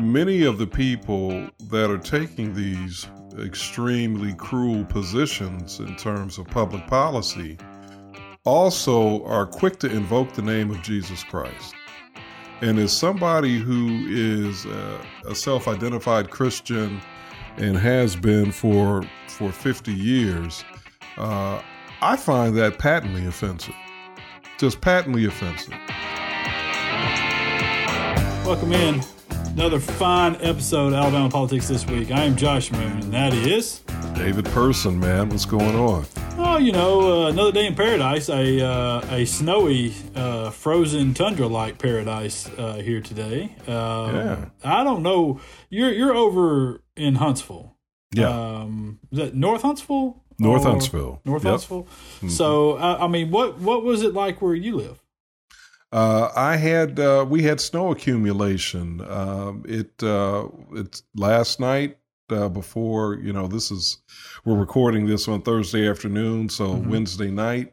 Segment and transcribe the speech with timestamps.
[0.00, 3.06] many of the people that are taking these
[3.38, 7.58] extremely cruel positions in terms of public policy
[8.44, 11.74] also are quick to invoke the name of Jesus Christ.
[12.62, 17.00] And as somebody who is a, a self identified Christian
[17.56, 20.64] and has been for, for 50 years,
[21.18, 21.60] uh,
[22.00, 23.74] I find that patently offensive.
[24.58, 25.74] Just patently offensive.
[28.46, 29.15] Welcome in.
[29.56, 32.10] Another fine episode of Alabama Politics this week.
[32.10, 33.80] I am Josh Moon, and that is
[34.14, 35.30] David Person, man.
[35.30, 36.04] What's going on?
[36.36, 38.28] Oh, you know, uh, another day in paradise.
[38.28, 43.44] A uh, a snowy, uh, frozen tundra-like paradise uh, here today.
[43.66, 44.44] Um, Yeah.
[44.62, 45.40] I don't know.
[45.70, 47.76] You're you're over in Huntsville.
[48.14, 48.28] Yeah.
[48.28, 50.22] Um, is that North Huntsville?
[50.38, 51.22] North Huntsville.
[51.24, 51.50] North Yep.
[51.50, 51.88] Huntsville.
[52.28, 55.02] So, uh, I mean, what what was it like where you live?
[55.92, 59.00] Uh, I had uh, we had snow accumulation.
[59.08, 61.98] Um, it uh, it's last night
[62.30, 63.98] uh, before you know this is
[64.44, 66.86] we're recording this on Thursday afternoon, so Mhm.
[66.88, 67.72] Wednesday night.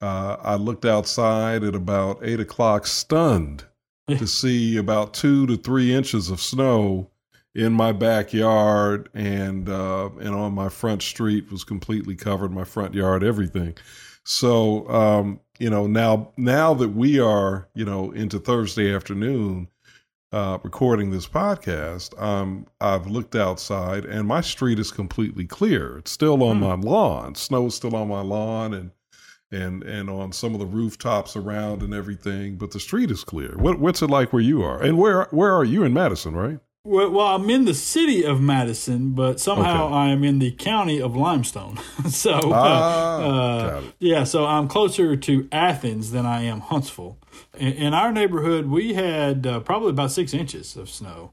[0.00, 3.64] Uh, I looked outside at about eight o'clock, stunned
[4.08, 7.10] to see about two to three inches of snow
[7.54, 12.50] in my backyard and uh, and on my front street was completely covered.
[12.50, 13.74] My front yard, everything.
[14.24, 19.68] So um, you know now now that we are you know into Thursday afternoon
[20.32, 25.98] uh, recording this podcast, um, I've looked outside and my street is completely clear.
[25.98, 26.62] It's still on Hmm.
[26.64, 27.34] my lawn.
[27.34, 28.90] Snow is still on my lawn and
[29.50, 33.54] and and on some of the rooftops around and everything, but the street is clear.
[33.58, 34.80] What what's it like where you are?
[34.82, 36.58] And where where are you in Madison, right?
[36.84, 39.94] Well, well, I'm in the city of Madison, but somehow Okay.
[39.94, 41.78] I am in the county of Limestone.
[42.08, 47.18] so, uh, Ah, uh, yeah, so I'm closer to Athens than I am Huntsville.
[47.56, 51.32] In, in our neighborhood, we had uh, probably about six inches of snow.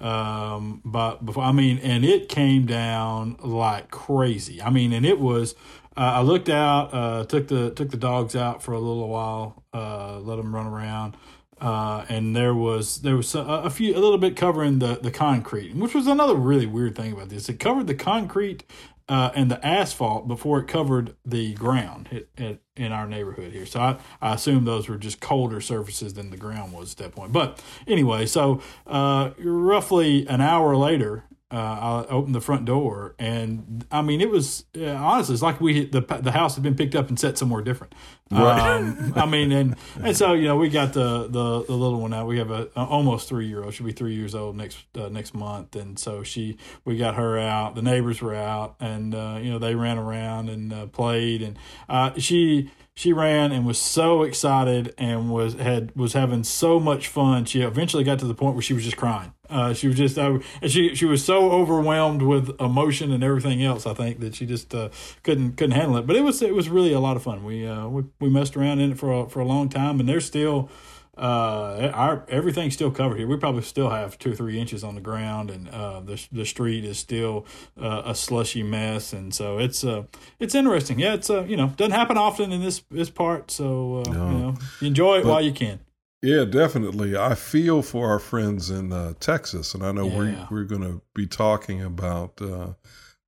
[0.00, 4.60] Um, but before, I mean, and it came down like crazy.
[4.60, 5.54] I mean, and it was.
[5.96, 9.64] Uh, I looked out, uh, took the took the dogs out for a little while,
[9.74, 11.16] uh, let them run around
[11.60, 15.10] uh, and there was there was a, a few a little bit covering the the
[15.10, 17.48] concrete, which was another really weird thing about this.
[17.48, 18.64] It covered the concrete
[19.08, 23.64] uh, and the asphalt before it covered the ground it, it, in our neighborhood here.
[23.64, 27.12] So I, I assume those were just colder surfaces than the ground was at that
[27.12, 27.32] point.
[27.32, 31.24] But anyway, so uh, roughly an hour later.
[31.50, 35.62] Uh, I opened the front door, and I mean, it was uh, honestly, it's like
[35.62, 37.94] we the the house had been picked up and set somewhere different.
[38.30, 38.76] Right.
[38.76, 42.12] Um, I mean, and and so you know, we got the the, the little one
[42.12, 42.26] out.
[42.26, 43.72] We have a, a almost three year old.
[43.72, 47.38] She'll be three years old next uh, next month, and so she we got her
[47.38, 47.74] out.
[47.74, 51.58] The neighbors were out, and uh, you know they ran around and uh, played, and
[51.88, 57.08] uh, she she ran and was so excited and was had was having so much
[57.08, 57.46] fun.
[57.46, 59.32] She eventually got to the point where she was just crying.
[59.50, 63.86] Uh, she was just uh, she she was so overwhelmed with emotion and everything else.
[63.86, 64.90] I think that she just uh,
[65.22, 66.06] couldn't couldn't handle it.
[66.06, 67.44] But it was it was really a lot of fun.
[67.44, 70.08] We uh, we, we messed around in it for a, for a long time, and
[70.08, 70.68] there's still
[71.16, 74.94] uh our everything's still covered here we probably still have two or three inches on
[74.94, 77.44] the ground and uh the, the street is still
[77.80, 80.04] uh, a slushy mess and so it's uh
[80.38, 84.04] it's interesting yeah it's uh you know doesn't happen often in this this part so
[84.06, 84.30] uh, No.
[84.30, 85.80] you know enjoy it But- while you can
[86.22, 87.16] Yeah, definitely.
[87.16, 90.16] I feel for our friends in uh, Texas, and I know Yeah.
[90.18, 92.72] we're we're going to be talking about uh,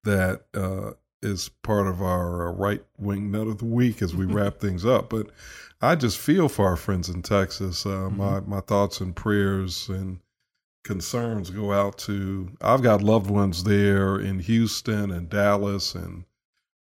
[0.05, 0.93] that uh,
[1.23, 4.85] as part of our uh, right wing nut of the week as we wrap things
[4.85, 5.09] up.
[5.11, 5.31] But
[5.81, 7.87] I just feel for our friends in Texas.
[7.87, 10.19] Uh, My my thoughts and prayers and
[10.83, 12.51] concerns go out to.
[12.61, 16.25] I've got loved ones there in Houston and Dallas and.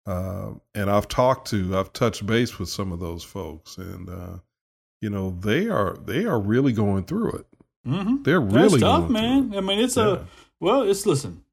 [0.08, 4.38] Uh, and I've talked to, I've touched base with some of those folks, and uh,
[5.06, 7.46] you know they are they are really going through it.
[7.88, 8.24] mm-hmm.
[8.24, 10.04] They're that's really tough going man i mean it's it.
[10.04, 10.26] a
[10.60, 11.44] well it's listen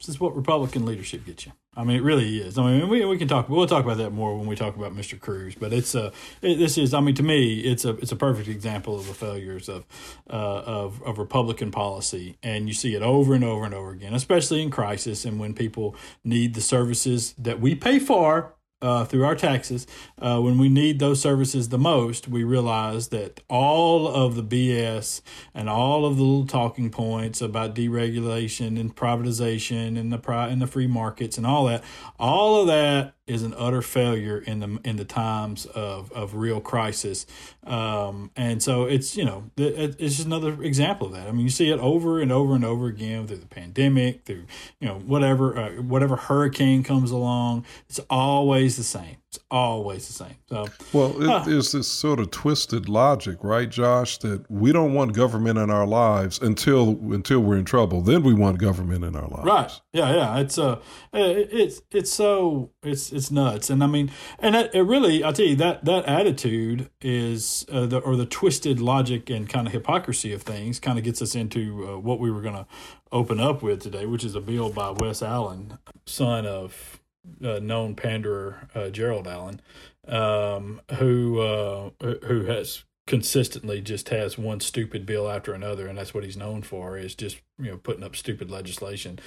[0.00, 3.04] this is what republican leadership gets you i mean it really is i mean we,
[3.04, 5.74] we can talk we'll talk about that more when we talk about mr cruz but
[5.74, 8.96] it's a it, this is i mean to me it's a it's a perfect example
[8.98, 9.84] of the failures of
[10.30, 14.14] uh, of of republican policy and you see it over and over and over again
[14.14, 15.94] especially in crisis and when people
[16.24, 19.86] need the services that we pay for uh, through our taxes,
[20.20, 25.22] uh, when we need those services the most, we realize that all of the BS
[25.54, 30.60] and all of the little talking points about deregulation and privatization and the pri- and
[30.60, 31.82] the free markets and all that,
[32.18, 36.60] all of that is an utter failure in the in the times of, of real
[36.60, 37.26] crisis,
[37.64, 41.28] um, and so it's you know it's just another example of that.
[41.28, 44.44] I mean, you see it over and over and over again through the pandemic, through
[44.80, 47.64] you know whatever uh, whatever hurricane comes along.
[47.88, 49.16] It's always the same.
[49.32, 50.34] It's always the same.
[50.50, 54.18] So well, it uh, is this sort of twisted logic, right, Josh?
[54.18, 58.02] That we don't want government in our lives until until we're in trouble.
[58.02, 59.44] Then we want government in our lives.
[59.44, 59.80] Right.
[59.94, 60.14] Yeah.
[60.14, 60.38] Yeah.
[60.38, 60.82] It's uh,
[61.14, 65.46] it's it's so it's it's nuts, and I mean, and it, it really, I tell
[65.46, 70.34] you that that attitude is uh, the or the twisted logic and kind of hypocrisy
[70.34, 72.66] of things kind of gets us into uh, what we were going to
[73.10, 76.98] open up with today, which is a bill by Wes Allen, son of
[77.44, 79.60] uh, known panderer uh, Gerald Allen,
[80.06, 86.14] um, who uh, who has consistently just has one stupid bill after another, and that's
[86.14, 89.18] what he's known for is just you know putting up stupid legislation.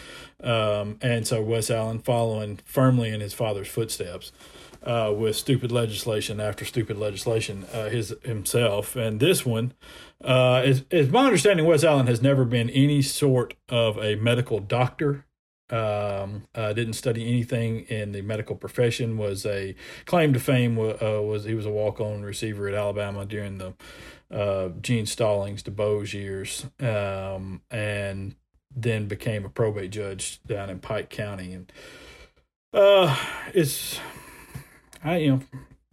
[0.41, 4.31] Um, and so Wes Allen, following firmly in his father's footsteps.
[4.83, 8.95] Uh, with stupid legislation after stupid legislation uh, his himself.
[8.95, 9.73] And this one,
[10.23, 14.59] uh, is, is my understanding, Wes Allen has never been any sort of a medical
[14.59, 15.24] doctor
[15.69, 19.17] um, uh, didn't study anything in the medical profession.
[19.17, 19.75] Was a
[20.05, 20.77] claim to fame.
[20.77, 23.73] Uh, was he was a walk on receiver at Alabama during the
[24.31, 28.35] uh, Gene Stallings DuBose years, um, and
[28.75, 31.53] then became a probate judge down in Pike County.
[31.53, 31.71] And
[32.71, 33.17] uh,
[33.53, 33.99] it's
[35.03, 35.41] I you know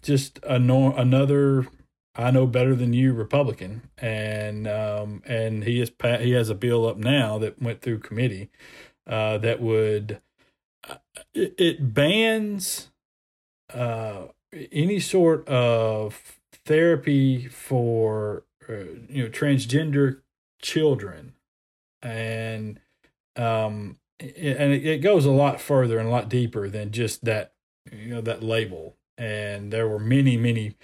[0.03, 1.67] just a no, another
[2.15, 5.91] I know better than you Republican, and um, and he is
[6.21, 8.51] he has a bill up now that went through committee
[9.07, 10.21] uh, that would
[10.89, 10.97] uh,
[11.35, 12.91] it, it bans
[13.73, 14.27] uh,
[14.71, 18.75] any sort of therapy for uh,
[19.09, 20.21] you know transgender
[20.61, 21.35] children.
[22.03, 22.81] And
[23.37, 27.53] um and it, it goes a lot further and a lot deeper than just that
[27.91, 28.97] you know that label.
[29.19, 30.77] And there were many many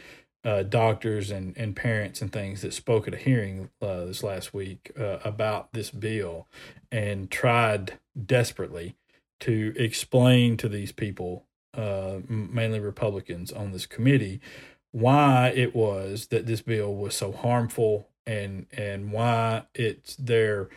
[0.44, 4.54] uh, doctors and, and parents and things that spoke at a hearing uh, this last
[4.54, 6.46] week uh, about this bill
[6.90, 8.96] and tried desperately
[9.40, 11.44] to explain to these people,
[11.74, 14.40] uh, mainly Republicans on this committee,
[14.92, 20.68] why it was that this bill was so harmful and and why it's their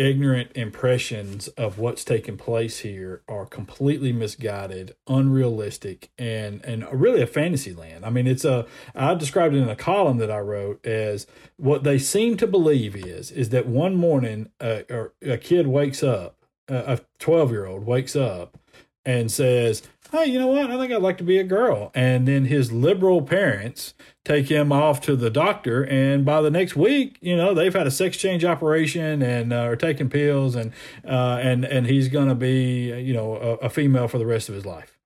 [0.00, 7.26] ignorant impressions of what's taking place here are completely misguided, unrealistic, and and really a
[7.26, 8.06] fantasy land.
[8.06, 11.26] I mean, it's a I described it in a column that I wrote as
[11.56, 16.02] what they seem to believe is is that one morning uh, a, a kid wakes
[16.02, 16.36] up,
[16.68, 18.56] a twelve year old wakes up
[19.04, 19.82] and says,
[20.12, 20.70] hey, you know what?
[20.70, 21.90] I think I'd like to be a girl.
[21.94, 26.76] And then his liberal parents take him off to the doctor, and by the next
[26.76, 30.72] week, you know, they've had a sex change operation and uh, are taking pills, and
[31.04, 34.48] uh, and and he's going to be, you know, a, a female for the rest
[34.48, 34.98] of his life.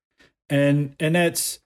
[0.51, 1.61] And and that's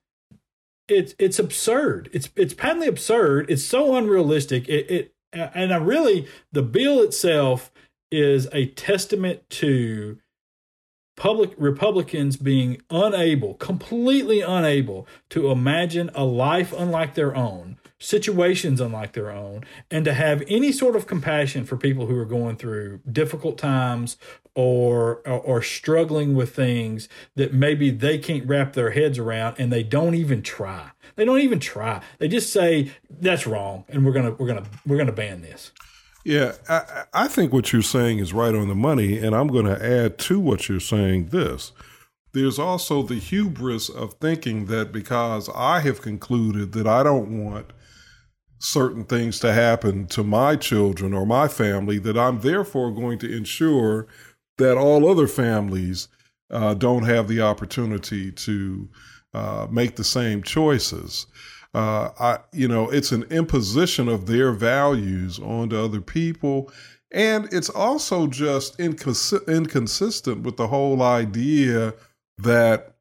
[0.88, 2.10] it's it's absurd.
[2.12, 3.50] It's it's patently absurd.
[3.50, 4.68] It's so unrealistic.
[4.68, 7.70] It, it and I really the bill itself
[8.10, 10.18] is a testament to
[11.18, 19.14] public Republicans being unable, completely unable to imagine a life unlike their own, situations unlike
[19.14, 23.00] their own, and to have any sort of compassion for people who are going through
[23.10, 24.16] difficult times
[24.54, 29.72] or, or, or struggling with things that maybe they can't wrap their heads around and
[29.72, 30.92] they don't even try.
[31.16, 32.00] They don't even try.
[32.18, 35.12] They just say that's wrong and we're going to we're going to we're going to
[35.12, 35.72] ban this.
[36.24, 39.18] Yeah, I, I, think what you're saying is right on the money.
[39.18, 41.72] And I'm going to add to what you're saying this.
[42.32, 47.72] There's also the hubris of thinking that because I have concluded that I don't want
[48.58, 53.36] certain things to happen to my children or my family, that I'm therefore going to
[53.36, 54.08] ensure
[54.58, 56.08] that all other families
[56.50, 58.88] uh, don't have the opportunity to
[59.32, 61.26] uh, make the same choices
[61.74, 66.72] uh, I, you know, it's an imposition of their values onto other people.
[67.10, 71.94] And it's also just incons- inconsistent with the whole idea
[72.38, 72.96] that,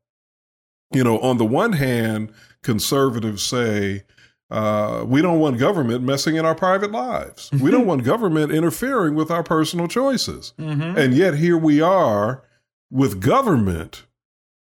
[0.93, 2.31] you know, on the one hand,
[2.63, 4.03] conservatives say,
[4.49, 7.51] uh, we don't want government messing in our private lives.
[7.51, 10.53] we don't want government interfering with our personal choices.
[10.57, 10.97] Mm-hmm.
[10.97, 12.43] And yet here we are
[12.89, 14.05] with government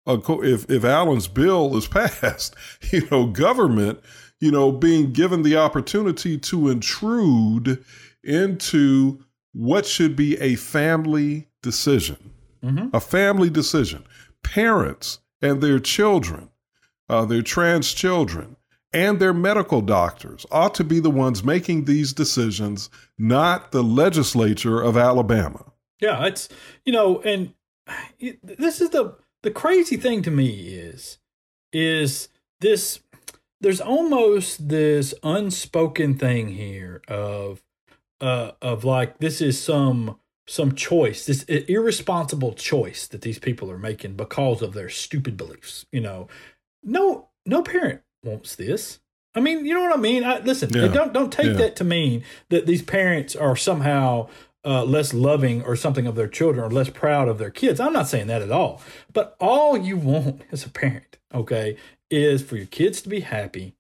[0.09, 2.55] if if Allen's bill is passed,
[2.93, 4.01] you know, government,
[4.41, 7.85] you know, being given the opportunity to intrude
[8.25, 12.31] into what should be a family decision,
[12.63, 12.95] mm-hmm.
[12.95, 14.05] a family decision.
[14.43, 16.51] Parents and their children,
[17.09, 18.57] uh, their trans children,
[18.93, 22.89] and their medical doctors ought to be the ones making these decisions,
[23.19, 25.65] not the legislature of Alabama.
[26.01, 26.49] Yeah, it's
[26.85, 27.53] you know, and
[28.43, 31.19] this is the the crazy thing to me is
[31.73, 32.29] is
[32.61, 33.01] this
[33.61, 37.63] there's almost this unspoken thing here of
[38.21, 43.79] uh of like this is some some choice this irresponsible choice that these people are
[43.79, 46.27] making because of their stupid beliefs you know
[46.83, 48.99] no no parent wants this
[49.35, 50.89] i mean you know what i mean I, listen yeah.
[50.89, 51.53] don't don't take yeah.
[51.53, 54.29] that to mean that these parents are somehow
[54.69, 57.81] uh, less loving or something of their children or less proud of their kids.
[57.81, 58.83] I'm not saying that at all.
[59.13, 61.77] But all you want as a parent okay
[62.11, 63.75] is for your kids to be happy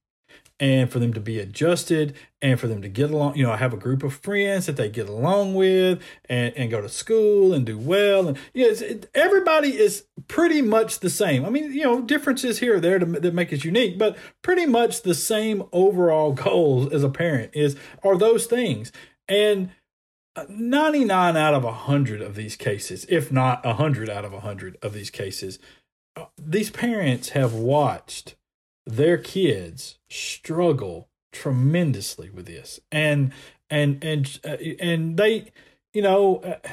[0.60, 3.56] and for them to be adjusted and for them to get along you know I
[3.56, 7.54] have a group of friends that they get along with and, and go to school
[7.54, 8.28] and do well.
[8.28, 11.44] And yes you know, everybody is pretty much the same.
[11.44, 14.66] I mean you know differences here or there to, that make us unique but pretty
[14.66, 18.90] much the same overall goals as a parent is are those things.
[19.28, 19.70] And
[20.48, 25.10] 99 out of 100 of these cases if not 100 out of 100 of these
[25.10, 25.58] cases
[26.16, 28.36] uh, these parents have watched
[28.86, 32.80] their kids struggle tremendously with this.
[32.90, 33.32] And
[33.70, 35.52] and and uh, and they
[35.92, 36.68] you know uh,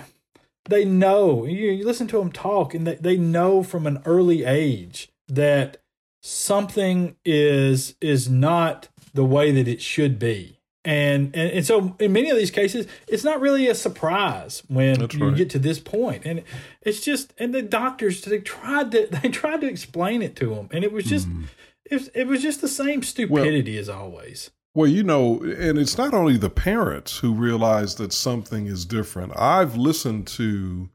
[0.65, 4.43] they know you, you listen to them talk and they, they know from an early
[4.45, 5.77] age that
[6.21, 10.54] something is is not the way that it should be
[10.85, 14.99] and, and and so in many of these cases it's not really a surprise when
[14.99, 15.35] That's you right.
[15.35, 16.43] get to this point and
[16.81, 20.69] it's just and the doctors they tried to they tried to explain it to them
[20.71, 21.45] and it was just mm
[21.85, 24.51] it, it was just the same stupidity well, as always.
[24.73, 29.33] Well, you know, and it's not only the parents who realize that something is different.
[29.37, 30.89] I've listened to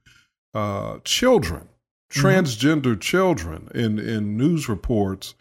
[0.53, 1.69] uh, children,
[2.11, 2.27] mm-hmm.
[2.27, 5.35] transgender children, in in news reports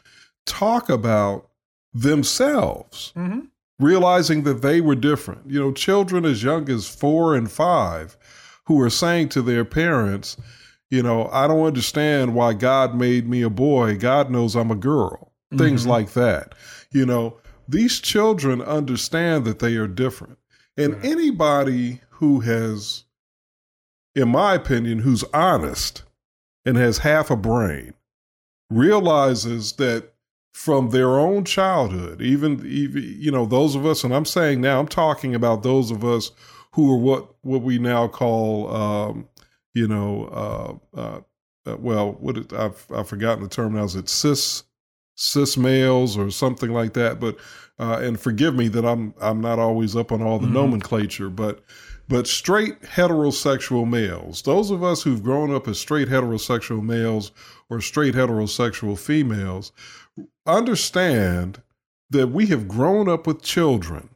[0.46, 1.50] talk about
[1.94, 3.12] themselves.
[3.16, 3.40] Mm-hmm.
[3.80, 5.50] Realizing that they were different.
[5.50, 8.18] You know, children as young as four and five
[8.66, 10.38] who are saying to their parents,
[10.90, 13.98] you know, I don't understand why God made me a boy.
[13.98, 15.90] God knows I'm a girl things mm-hmm.
[15.90, 16.54] like that.
[16.92, 20.38] You know, these children understand that they are different.
[20.78, 21.06] And right.
[21.06, 23.04] anybody who has,
[24.16, 26.04] in my opinion, who's honest
[26.66, 27.94] and has half a brain
[28.70, 30.14] realizes that
[30.60, 34.82] from their own childhood, even, even you know, those of us, and I'm saying now,
[34.82, 36.32] I'm talking about those of us
[36.74, 39.30] who are what what we now call, um,
[39.74, 40.26] you know,
[40.94, 41.22] uh, uh,
[41.66, 43.86] uh, well, what I've I've forgotten the term now.
[43.86, 44.64] Is it cis
[45.20, 47.20] cis males or something like that.
[47.20, 47.38] But
[47.78, 50.56] uh, and forgive me that I'm I'm not always up on all the mm-hmm.
[50.56, 51.64] nomenclature, but
[52.08, 57.32] but straight heterosexual males, those of us who've grown up as straight heterosexual males
[57.70, 59.72] or straight heterosexual females,
[60.46, 61.62] understand
[62.10, 64.10] that we have grown up with children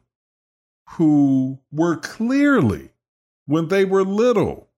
[0.90, 2.90] who were clearly,
[3.46, 4.68] when they were little,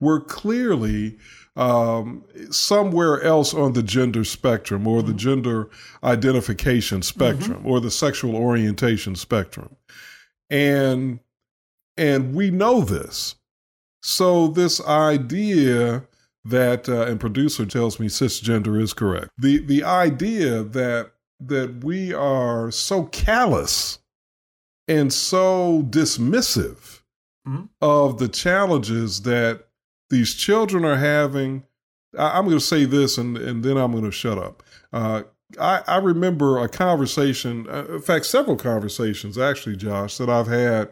[0.00, 1.16] were clearly
[1.56, 5.18] um, somewhere else on the gender spectrum or the mm-hmm.
[5.18, 5.70] gender
[6.02, 7.68] identification spectrum mm-hmm.
[7.68, 9.76] or the sexual orientation spectrum.
[10.50, 11.20] And
[11.96, 13.34] and we know this.
[14.02, 16.04] So this idea
[16.44, 19.30] that uh, and producer tells me cisgender is correct.
[19.38, 23.98] The the idea that that we are so callous
[24.88, 27.02] and so dismissive
[27.46, 27.64] mm-hmm.
[27.80, 29.66] of the challenges that
[30.10, 31.64] these children are having.
[32.18, 34.62] I, am going to say this, and and then I'm going to shut up.
[34.92, 35.22] Uh,
[35.60, 40.90] I, I remember a conversation, uh, in fact, several conversations actually, Josh, that I've had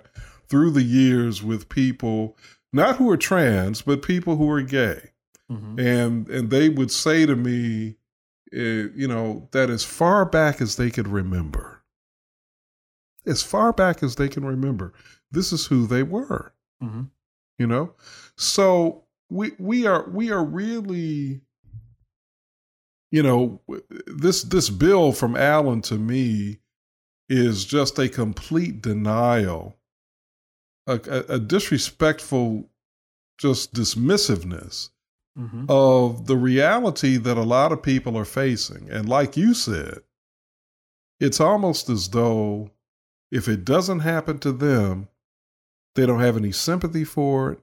[0.49, 2.37] through the years with people,
[2.73, 5.10] not who are trans, but people who are gay,
[5.50, 5.78] mm-hmm.
[5.78, 7.97] and and they would say to me,
[8.54, 11.83] uh, you know, that as far back as they could remember,
[13.26, 14.92] as far back as they can remember,
[15.30, 16.52] this is who they were.
[16.83, 17.02] Mm-hmm.
[17.59, 17.95] You know,
[18.37, 21.42] so we we are we are really
[23.11, 23.61] you know
[24.07, 26.59] this this bill from Allen to me
[27.28, 29.76] is just a complete denial
[30.87, 32.69] a, a, a disrespectful
[33.38, 34.90] just dismissiveness
[35.40, 35.64] mm-hmm.
[35.68, 39.99] of the reality that a lot of people are facing and like you said
[41.18, 42.70] it's almost as though
[43.30, 45.09] if it doesn't happen to them
[45.94, 47.61] they don't have any sympathy for it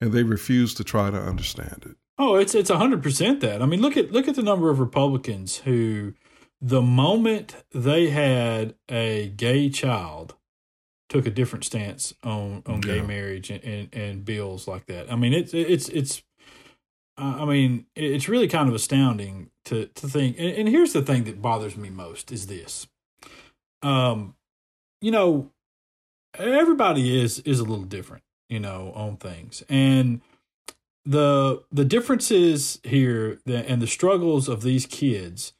[0.00, 1.96] and they refuse to try to understand it.
[2.18, 3.62] Oh, it's it's hundred percent that.
[3.62, 6.14] I mean, look at look at the number of Republicans who,
[6.60, 10.34] the moment they had a gay child,
[11.08, 12.94] took a different stance on on yeah.
[12.94, 15.12] gay marriage and, and, and bills like that.
[15.12, 16.22] I mean, it's it's it's.
[17.18, 20.36] I mean, it's really kind of astounding to to think.
[20.38, 22.86] And, and here's the thing that bothers me most is this.
[23.82, 24.34] Um,
[25.00, 25.50] you know,
[26.38, 29.62] everybody is is a little different you know, on things.
[29.68, 30.20] And
[31.04, 35.52] the the differences here and the struggles of these kids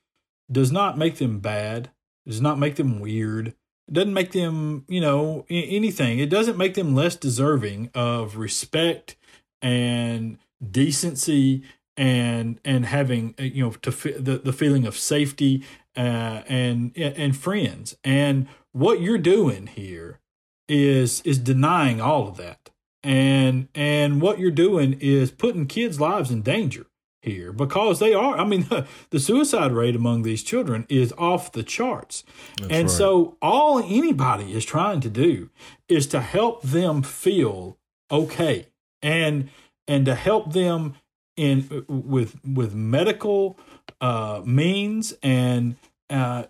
[0.51, 1.91] does not make them bad,
[2.27, 3.49] does not make them weird.
[3.89, 6.19] It doesn't make them, you know, anything.
[6.19, 9.17] It doesn't make them less deserving of respect
[9.63, 11.63] and decency
[11.97, 15.65] and and having uh, you know to the the feeling of safety
[15.97, 17.97] uh, and and friends.
[18.05, 20.21] And what you're doing here
[20.69, 22.71] is is denying all of that.
[23.03, 26.87] And and what you're doing is putting kids' lives in danger
[27.23, 28.37] here because they are.
[28.39, 28.69] I mean,
[29.11, 32.25] the suicide rate among these children is off the charts.
[32.59, 32.97] That's and right.
[32.97, 35.51] so, all anybody is trying to do
[35.89, 37.77] is to help them feel
[38.11, 38.69] okay
[39.03, 39.51] and
[39.89, 40.95] and to help them
[41.37, 43.59] in with with medical
[44.01, 45.77] uh, means and
[46.11, 46.45] uh,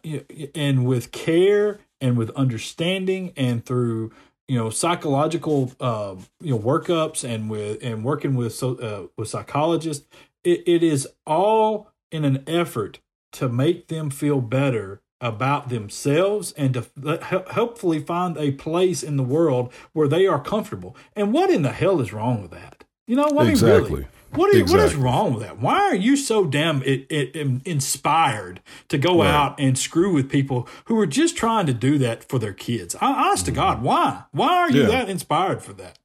[0.55, 4.11] and with care and with understanding and through
[4.49, 9.29] you know psychological uh, you know workups and with and working with so uh, with
[9.29, 10.07] psychologists
[10.45, 12.99] it, it is all in an effort
[13.33, 19.23] to make them feel better about themselves and to hopefully find a place in the
[19.23, 20.97] world where they are comfortable.
[21.17, 22.78] And what in the hell is wrong with that?
[23.09, 23.91] You know, what I mean, exactly.
[23.91, 24.85] really, what is, exactly.
[24.85, 25.59] what is wrong with that?
[25.59, 29.31] Why are you so damn it, it, it inspired to go right.
[29.31, 32.95] out and screw with people who are just trying to do that for their kids?
[32.97, 33.55] Honest mm-hmm.
[33.55, 34.25] to God, why?
[34.33, 34.89] Why are you yeah.
[34.89, 35.99] that inspired for that?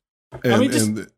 [0.44, 1.12] And, I mean, just, and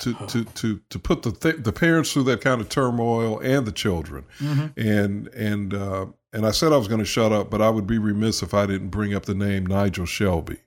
[0.00, 3.64] to, to, to, to put the th- the parents through that kind of turmoil and
[3.64, 4.66] the children, mm-hmm.
[4.78, 7.86] and and uh, and I said I was going to shut up, but I would
[7.86, 10.58] be remiss if I didn't bring up the name Nigel Shelby,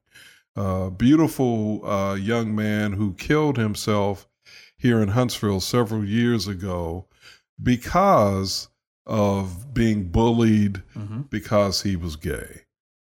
[0.56, 4.28] uh, beautiful uh, young man who killed himself
[4.82, 7.06] here in Huntsville several years ago
[7.62, 8.68] because
[9.06, 11.22] of being bullied mm-hmm.
[11.30, 12.62] because he was gay.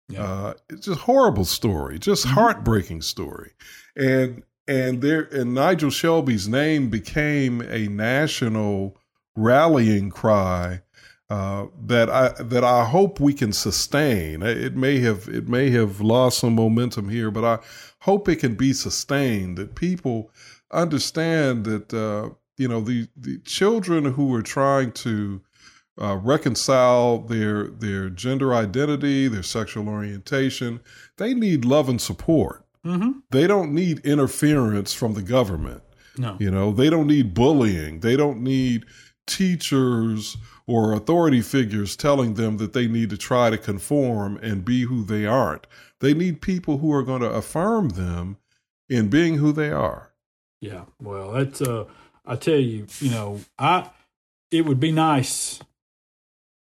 [0.10, 0.24] Yeah.
[0.24, 2.36] Uh, it's just horrible story, just mm-hmm.
[2.36, 3.52] heartbreaking story,
[3.96, 8.98] and and there and Nigel Shelby's name became a national
[9.36, 10.82] rallying cry
[11.30, 14.42] uh, that I that I hope we can sustain.
[14.42, 17.60] It may have it may have lost some momentum here, but I
[18.00, 19.58] hope it can be sustained.
[19.58, 20.32] That people
[20.72, 25.42] understand that uh, you know the the children who are trying to
[26.00, 30.80] uh, reconcile their their gender identity, their sexual orientation,
[31.18, 32.66] they need love and support.
[32.86, 33.20] Mm-hmm.
[33.32, 35.84] They don't need interference from the government.
[36.18, 38.00] No, you know they don't need bullying.
[38.00, 38.86] They don't need
[39.28, 44.84] teachers or authority figures telling them that they need to try to conform and be
[44.84, 45.68] who they aren't.
[46.00, 48.38] They need people who are going to affirm them
[48.90, 50.12] in being who they are.
[50.62, 51.86] Yeah, well, that's uh,
[52.26, 53.90] I tell you, you know, I
[54.52, 55.60] it would be nice,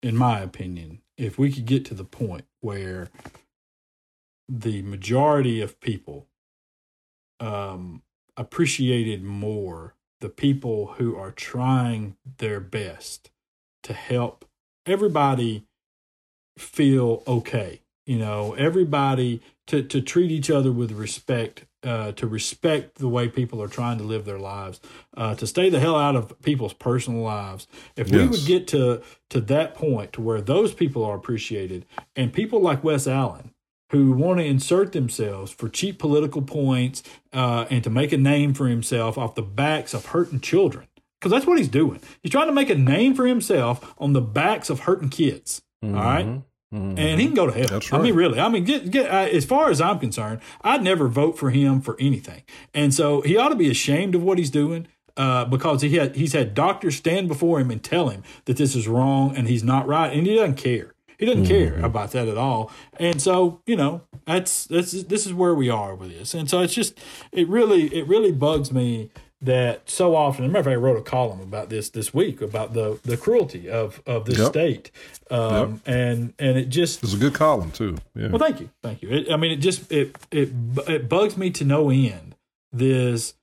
[0.03, 3.09] in my opinion, if we could get to the point where
[4.47, 6.27] the majority of people
[7.39, 8.01] um,
[8.35, 13.31] appreciated more the people who are trying their best
[13.83, 14.45] to help
[14.85, 15.65] everybody
[16.57, 17.81] feel okay.
[18.05, 23.27] You know, everybody to, to treat each other with respect uh, to respect the way
[23.29, 24.81] people are trying to live their lives,
[25.15, 27.67] uh, to stay the hell out of people's personal lives.
[27.95, 32.33] If we would get to to that point to where those people are appreciated, and
[32.33, 33.53] people like Wes Allen
[33.91, 37.01] who want to insert themselves for cheap political points
[37.33, 40.87] uh, and to make a name for himself off the backs of hurting children,
[41.19, 41.99] because that's what he's doing.
[42.21, 45.63] He's trying to make a name for himself on the backs of hurting kids.
[45.83, 45.97] Mm-hmm.
[45.97, 46.41] All right.
[46.73, 46.99] Mm-hmm.
[46.99, 47.79] And he can go to hell.
[47.79, 47.93] Right.
[47.93, 48.39] I mean, really.
[48.39, 51.81] I mean, get, get, uh, as far as I'm concerned, I'd never vote for him
[51.81, 52.43] for anything.
[52.75, 56.15] And so he ought to be ashamed of what he's doing uh, because he had
[56.15, 59.63] he's had doctors stand before him and tell him that this is wrong and he's
[59.63, 60.93] not right, and he doesn't care.
[61.17, 61.75] He doesn't mm-hmm.
[61.75, 62.71] care about that at all.
[62.97, 66.33] And so, you know, that's that's this is where we are with this.
[66.33, 66.97] And so it's just
[67.33, 70.43] it really it really bugs me that so often.
[70.43, 74.01] I remember, I wrote a column about this this week about the the cruelty of
[74.05, 74.49] of this yep.
[74.49, 74.91] state,
[75.31, 75.95] um, yep.
[75.95, 77.97] and and it just it's a good column too.
[78.15, 78.29] Yeah.
[78.29, 79.09] Well, thank you, thank you.
[79.09, 80.49] It, I mean, it just it it
[80.87, 82.35] it bugs me to no end.
[82.71, 83.35] This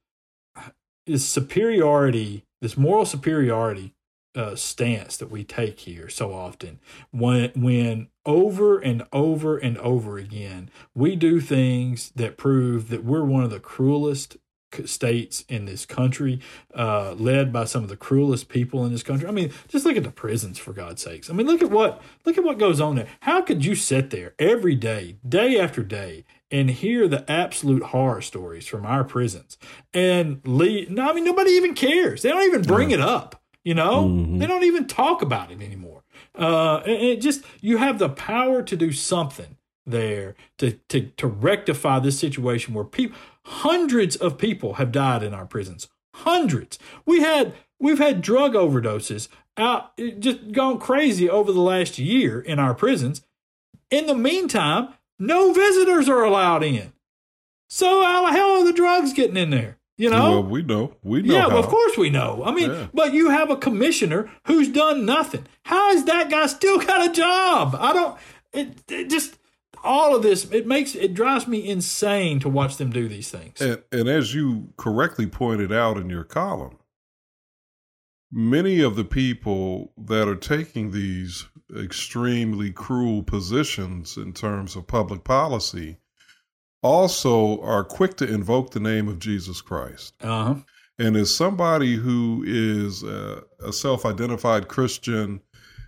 [1.06, 3.94] this superiority, this moral superiority
[4.36, 6.78] uh, stance that we take here so often
[7.10, 13.24] when when over and over and over again we do things that prove that we're
[13.24, 14.36] one of the cruelest
[14.84, 16.40] states in this country,
[16.74, 19.28] uh, led by some of the cruelest people in this country.
[19.28, 21.30] I mean, just look at the prisons for God's sakes.
[21.30, 23.08] I mean, look at what look at what goes on there.
[23.20, 28.20] How could you sit there every day, day after day, and hear the absolute horror
[28.20, 29.58] stories from our prisons
[29.94, 30.90] and leave?
[30.90, 32.22] No, I mean, nobody even cares.
[32.22, 33.42] They don't even bring it up.
[33.64, 34.38] You know, mm-hmm.
[34.38, 36.04] they don't even talk about it anymore.
[36.38, 41.26] Uh, and it just you have the power to do something there to to to
[41.26, 43.16] rectify this situation where people
[43.48, 49.28] hundreds of people have died in our prisons hundreds we had we've had drug overdoses
[49.56, 53.22] out just gone crazy over the last year in our prisons.
[53.90, 56.92] In the meantime, no visitors are allowed in.
[57.68, 59.78] So how the hell are the drugs getting in there?
[59.96, 60.30] You know?
[60.30, 60.96] Well, we know.
[61.02, 61.34] We know.
[61.34, 61.58] Yeah, how.
[61.58, 62.42] of course we know.
[62.44, 62.86] I mean, Yeah.
[62.92, 65.46] but you have a commissioner who's done nothing.
[65.64, 67.74] How has that guy still got a job?
[67.78, 68.18] I don't.
[68.52, 69.35] It, it just
[69.86, 70.50] all of this.
[70.50, 73.60] It makes it drives me insane to watch them do these things.
[73.60, 76.78] And, and as you correctly pointed out in your column,
[78.30, 85.24] many of the people that are taking these extremely cruel positions in terms of public
[85.24, 85.96] policy
[86.82, 90.14] also are quick to invoke the name of Jesus Christ.
[90.20, 90.54] Uh huh.
[90.98, 95.40] And as somebody who is a, a self-identified Christian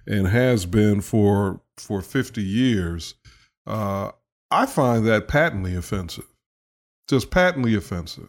[0.06, 3.14] and has been for for 50 years,
[3.68, 4.12] uh,
[4.50, 6.26] I find that patently offensive.
[7.06, 8.28] Just patently offensive.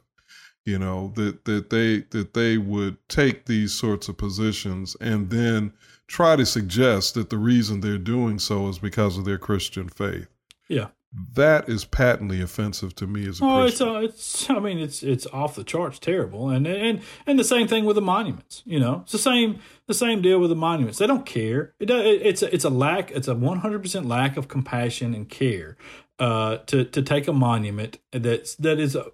[0.66, 5.74] You know that that they that they would take these sorts of positions and then
[6.06, 10.28] try to suggest that the reason they're doing so is because of their Christian faith.
[10.68, 10.88] Yeah.
[11.34, 14.48] That is patently offensive to me as a Oh, it's uh, it's.
[14.50, 17.96] I mean, it's it's off the charts, terrible, and and and the same thing with
[17.96, 18.62] the monuments.
[18.66, 21.00] You know, it's the same the same deal with the monuments.
[21.00, 21.74] They don't care.
[21.80, 23.10] It, does- it it's a, it's a lack.
[23.10, 25.78] It's a one hundred percent lack of compassion and care.
[26.20, 29.08] Uh, to to take a monument that's that is a.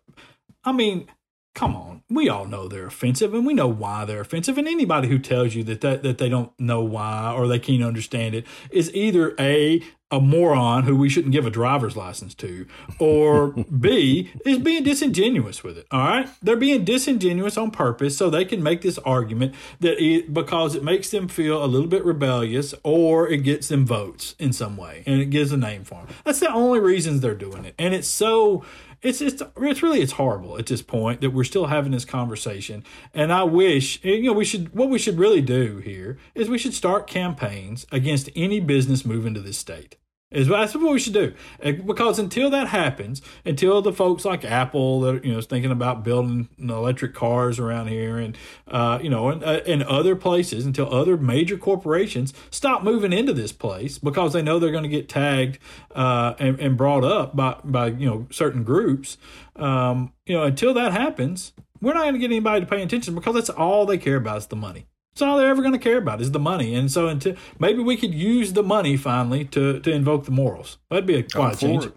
[0.65, 1.07] I mean,
[1.55, 2.03] come on.
[2.09, 4.59] We all know they're offensive, and we know why they're offensive.
[4.59, 7.81] And anybody who tells you that that, that they don't know why or they can't
[7.81, 12.67] understand it is either a a moron who we shouldn't give a driver's license to,
[12.99, 13.47] or
[13.79, 15.87] B is being disingenuous with it.
[15.89, 20.31] All right, they're being disingenuous on purpose so they can make this argument that it,
[20.31, 24.53] because it makes them feel a little bit rebellious, or it gets them votes in
[24.53, 26.07] some way, and it gives a name for them.
[26.23, 28.63] That's the only reasons they're doing it, and it's so
[29.01, 32.83] it's it's it's really it's horrible at this point that we're still having this conversation.
[33.13, 36.57] And i wish you know we should what we should really do here is we
[36.57, 39.97] should start campaigns against any business moving to this state
[40.35, 41.33] is that's what we should do.
[41.61, 46.03] Because until that happens until the folks like apple that you know is thinking about
[46.03, 50.93] building electric cars around here and uh, you know and, uh, and other places until
[50.93, 55.09] other major corporations stop moving into this place because they know they're going to get
[55.09, 55.57] tagged
[55.95, 59.17] uh, and, and brought up by by you know certain groups
[59.55, 63.15] um, you know until that happens we're not going to get anybody to pay attention
[63.15, 65.79] because that's all they care about is the money that's all they're ever going to
[65.79, 69.45] care about is the money and so until maybe we could use the money finally
[69.45, 71.95] to to invoke the morals that'd be a I'm quite a change it.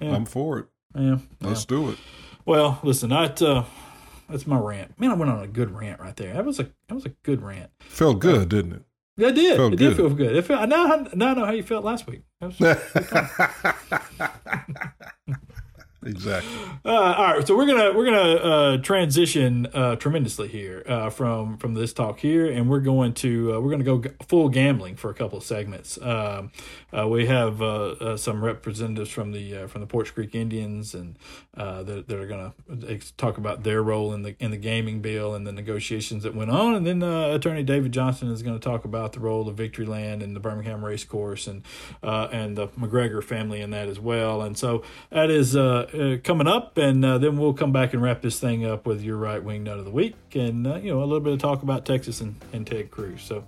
[0.00, 0.66] I'm for it.
[0.96, 1.98] yeah, Let's do it.
[2.44, 3.62] well, listen, that uh,
[4.28, 4.98] that's my rant.
[4.98, 6.34] Man, I went on a good rant right there.
[6.34, 7.70] That was a that was a good rant.
[7.80, 8.82] Felt good, didn't it?
[9.16, 9.56] Yeah, it did.
[9.56, 10.34] Felt it did feel good.
[10.36, 12.22] It felt, now, I- now I know how you felt last week.
[12.42, 12.58] Was-
[16.06, 16.56] exactly.
[16.84, 21.56] Uh, all right, so we're gonna we're gonna uh, transition uh, tremendously here uh, from
[21.58, 24.96] from this talk here, and we're going to uh, we're gonna go g- full gambling
[24.96, 26.00] for a couple of segments.
[26.00, 26.50] Um,
[26.96, 27.58] uh, we have
[28.20, 31.18] some representatives from the from the Poarch Creek Indians, and
[31.56, 32.52] uh, that, that are gonna
[33.16, 36.50] talk about their role in the in the gaming bill and the negotiations that went
[36.50, 39.56] on, and then uh, Attorney David Johnson is going to talk about the role of
[39.56, 41.62] Victory Land and the Birmingham Race Course and
[42.02, 44.42] uh, and the McGregor family in that as well.
[44.42, 48.02] And so that is uh, uh, coming up, and uh, then we'll come back and
[48.02, 51.00] wrap this thing up with your right wing nut of the week, and you know
[51.00, 53.22] a little bit of talk about Texas and, and Ted Cruz.
[53.22, 53.44] So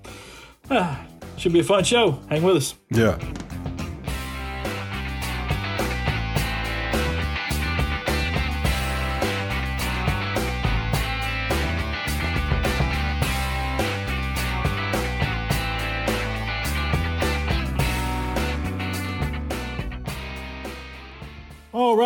[1.37, 2.21] should be a fun show.
[2.29, 2.75] Hang with us.
[2.91, 3.19] Yeah.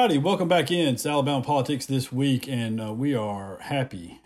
[0.03, 0.95] Welcome back in.
[0.95, 4.21] It's Alabama Politics this week, and uh, we are happy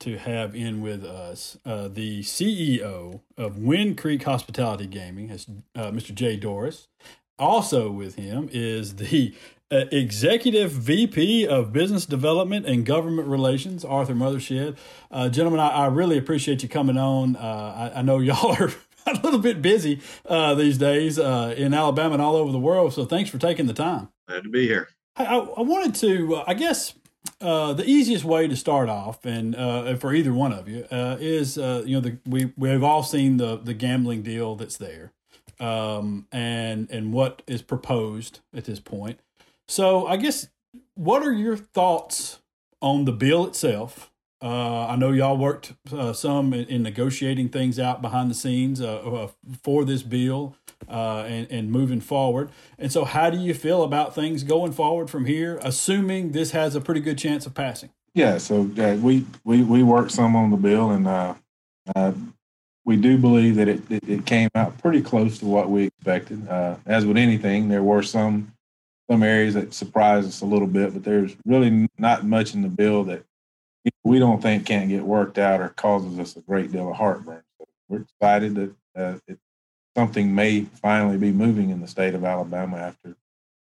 [0.00, 5.36] to have in with us uh, the CEO of Wind Creek Hospitality Gaming, uh,
[5.92, 6.12] Mr.
[6.12, 6.88] Jay Dorris.
[7.38, 9.32] Also with him is the
[9.70, 14.76] uh, Executive VP of Business Development and Government Relations, Arthur Mothershed.
[15.12, 17.36] Uh, gentlemen, I, I really appreciate you coming on.
[17.36, 18.72] Uh, I, I know y'all are
[19.06, 22.92] a little bit busy uh, these days uh, in Alabama and all over the world,
[22.94, 24.08] so thanks for taking the time.
[24.26, 24.88] Glad to be here.
[25.16, 26.94] I, I I wanted to, uh, I guess,
[27.40, 31.16] uh, the easiest way to start off, and uh, for either one of you, uh,
[31.20, 35.12] is uh, you know the, we we've all seen the the gambling deal that's there,
[35.58, 39.20] um, and and what is proposed at this point.
[39.68, 40.48] So I guess,
[40.94, 42.40] what are your thoughts
[42.80, 44.10] on the bill itself?
[44.42, 48.80] Uh, I know y'all worked uh, some in, in negotiating things out behind the scenes
[48.80, 49.28] uh, uh,
[49.62, 50.56] for this bill
[50.88, 52.50] uh, and, and moving forward.
[52.78, 56.74] And so, how do you feel about things going forward from here, assuming this has
[56.74, 57.90] a pretty good chance of passing?
[58.14, 61.34] Yeah, so uh, we we we worked some on the bill, and uh,
[61.94, 62.12] uh,
[62.84, 66.48] we do believe that it, it, it, came out pretty close to what we expected.
[66.48, 68.52] Uh, as with anything, there were some
[69.10, 72.68] some areas that surprised us a little bit, but there's really not much in the
[72.68, 73.24] bill that
[74.04, 77.42] we don't think can't get worked out or causes us a great deal of heartburn.
[77.58, 79.38] So we're excited that uh, it,
[80.00, 83.16] something may finally be moving in the state of Alabama after you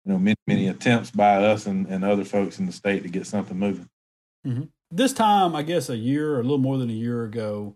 [0.05, 3.25] know many many attempts by us and, and other folks in the state to get
[3.25, 3.89] something moving.
[4.45, 4.65] Mm-hmm.
[4.91, 7.75] This time, I guess a year or a little more than a year ago,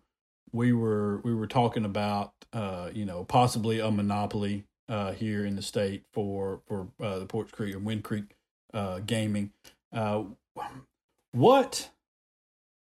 [0.51, 5.55] we were we were talking about uh, you know possibly a monopoly uh, here in
[5.55, 8.35] the state for for uh, the Poarch Creek or Wind Creek
[8.75, 9.51] uh, gaming.
[9.91, 10.25] Uh,
[11.31, 11.89] what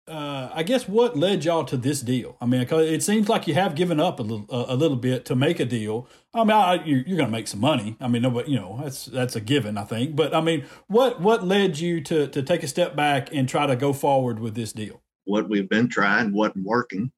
[0.08, 2.36] uh, I guess what led y'all to this deal?
[2.40, 5.36] I mean, it seems like you have given up a little, a little bit to
[5.36, 6.08] make a deal.
[6.34, 7.96] I mean, I, you're, you're going to make some money.
[8.00, 10.16] I mean, nobody, you know, that's that's a given, I think.
[10.16, 13.66] But I mean, what what led you to to take a step back and try
[13.66, 15.02] to go forward with this deal?
[15.24, 17.12] What we've been trying wasn't working,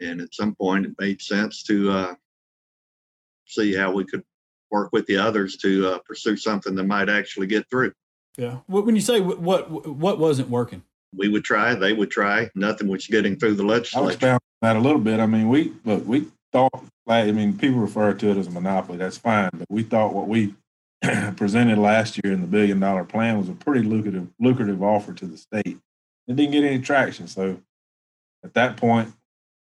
[0.00, 2.14] and at some point, it made sense to uh,
[3.46, 4.24] see how we could
[4.72, 7.92] work with the others to uh, pursue something that might actually get through.
[8.36, 8.58] Yeah.
[8.66, 10.82] When you say what what wasn't working?
[11.16, 12.50] We would try, they would try.
[12.54, 14.06] Nothing was getting through the legislature.
[14.06, 15.20] I expound that a little bit.
[15.20, 18.50] I mean, we look, we thought, like I mean, people refer to it as a
[18.50, 18.98] monopoly.
[18.98, 20.54] That's fine, but we thought what we
[21.36, 25.26] presented last year in the billion dollar plan was a pretty lucrative lucrative offer to
[25.26, 25.78] the state.
[26.28, 27.26] It didn't get any traction.
[27.26, 27.60] So
[28.44, 29.12] at that point,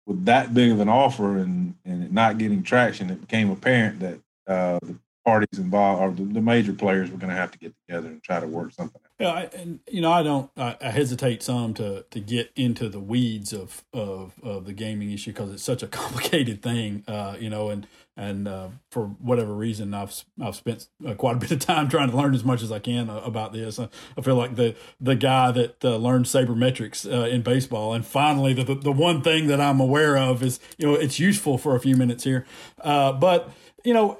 [0.05, 3.99] with that big of an offer and and it not getting traction, it became apparent
[3.99, 7.57] that uh, the parties involved or the, the major players were going to have to
[7.57, 9.01] get together and try to work something.
[9.23, 10.51] Yeah, I, and you know, I don't.
[10.57, 15.11] I, I, hesitate some to to get into the weeds of of, of the gaming
[15.11, 17.05] issue because it's such a complicated thing.
[17.07, 21.39] Uh, you know, and and uh, for whatever reason, I've I've spent uh, quite a
[21.39, 23.79] bit of time trying to learn as much as I can uh, about this.
[23.79, 28.05] I, I feel like the the guy that uh, learned sabermetrics uh, in baseball, and
[28.05, 31.77] finally, the, the, one thing that I'm aware of is you know it's useful for
[31.77, 32.45] a few minutes here,
[32.83, 33.51] but
[33.85, 34.19] you know,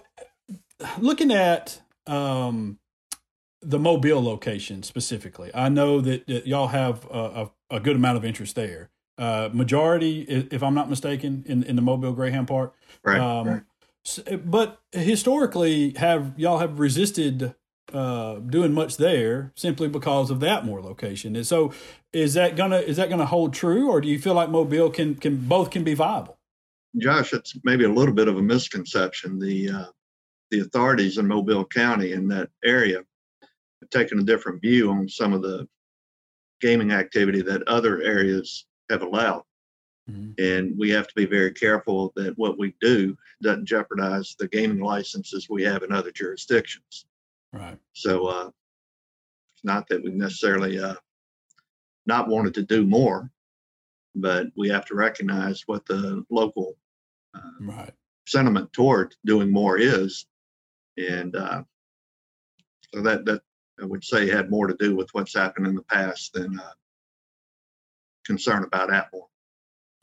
[0.98, 2.80] looking at um,
[3.64, 8.18] the Mobile location specifically, I know that, that y'all have a, a, a, good amount
[8.18, 8.90] of interest there.
[9.18, 12.76] Uh, majority, if I'm not mistaken, in, in the Mobile Greyhound Park.
[13.04, 14.46] Right, um, right.
[14.46, 17.56] But historically, have y'all have resisted
[17.94, 21.36] uh, doing much there simply because of the Atmore location.
[21.36, 21.74] And so,
[22.12, 25.16] is that gonna is that gonna hold true, or do you feel like Mobile can
[25.16, 26.38] can both can be viable?
[26.98, 29.40] Josh, it's maybe a little bit of a misconception.
[29.40, 29.86] The uh,
[30.52, 33.04] the authorities in Mobile County in that area
[33.90, 35.68] taken a different view on some of the
[36.62, 39.44] gaming activity that other areas have allowed.
[40.10, 40.32] Mm-hmm.
[40.38, 44.80] And we have to be very careful that what we do doesn't jeopardize the gaming
[44.80, 47.06] licenses we have in other jurisdictions.
[47.54, 47.78] Right.
[47.94, 48.48] So uh,
[49.56, 50.96] it's not that we necessarily uh,
[52.06, 53.30] not wanted to do more,
[54.16, 56.76] but we have to recognize what the local
[57.36, 57.94] uh, right.
[58.28, 60.26] sentiment toward doing more is
[60.98, 61.64] and uh,
[62.94, 63.42] so that that
[63.82, 66.74] I would say had more to do with what's happened in the past than uh,
[68.26, 69.28] concern about Atmore.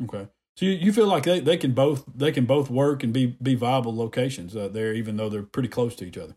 [0.04, 3.12] Okay, so you, you feel like they, they can both they can both work and
[3.12, 6.36] be be viable locations uh, there, even though they're pretty close to each other.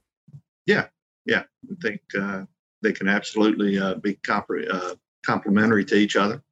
[0.65, 0.87] Yeah,
[1.25, 2.45] yeah, I think uh,
[2.81, 6.43] they can absolutely uh, be uh, complementary to each other,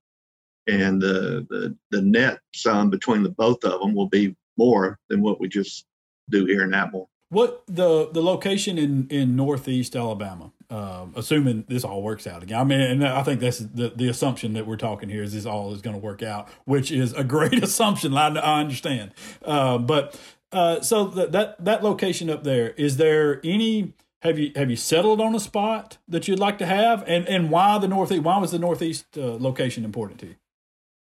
[0.67, 5.21] and the, the the net sum between the both of them will be more than
[5.21, 5.85] what we just
[6.29, 7.07] do here in Atmore.
[7.29, 10.51] What the the location in in Northeast Alabama?
[10.71, 12.57] Um, assuming this all works out again.
[12.57, 15.45] I mean, and I think that's the the assumption that we're talking here is this
[15.45, 18.15] all is going to work out, which is a great assumption.
[18.15, 19.11] I, I understand,
[19.43, 20.17] uh, but
[20.53, 23.93] uh, so that that that location up there is there any?
[24.21, 27.49] Have you have you settled on a spot that you'd like to have, and and
[27.49, 28.23] why the northeast?
[28.23, 30.35] Why was the northeast uh, location important to you?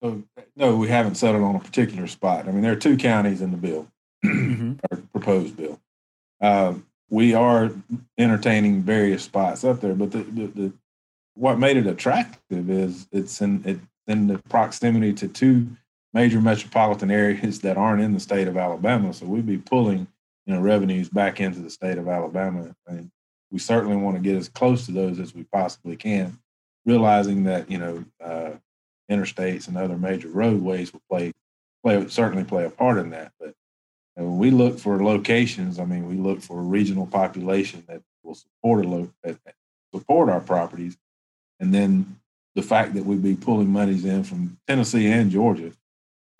[0.02, 0.24] So,
[0.56, 2.48] no, we haven't settled on a particular spot.
[2.48, 3.88] I mean, there are two counties in the bill,
[4.26, 4.74] mm-hmm.
[4.90, 5.80] or proposed bill.
[6.40, 6.74] Uh,
[7.12, 7.70] we are
[8.18, 10.74] entertaining various spots up there, but the, the, the,
[11.36, 15.68] what made it attractive is it's in in the proximity to two
[16.14, 19.14] major metropolitan areas that aren't in the state of Alabama.
[19.14, 20.08] So we'd be pulling
[20.46, 23.12] you know revenues back into the state of Alabama, and
[23.52, 26.40] we certainly want to get as close to those as we possibly can,
[26.86, 28.52] realizing that you know uh,
[29.12, 31.34] interstates and other major roadways will play
[31.84, 33.54] play certainly play a part in that, but
[34.16, 38.36] when we look for locations, I mean, we look for a regional population that will
[38.36, 39.10] support a lo-
[39.94, 40.98] support our properties,
[41.60, 42.20] and then
[42.56, 45.72] the fact that we'd be pulling monies in from Tennessee and Georgia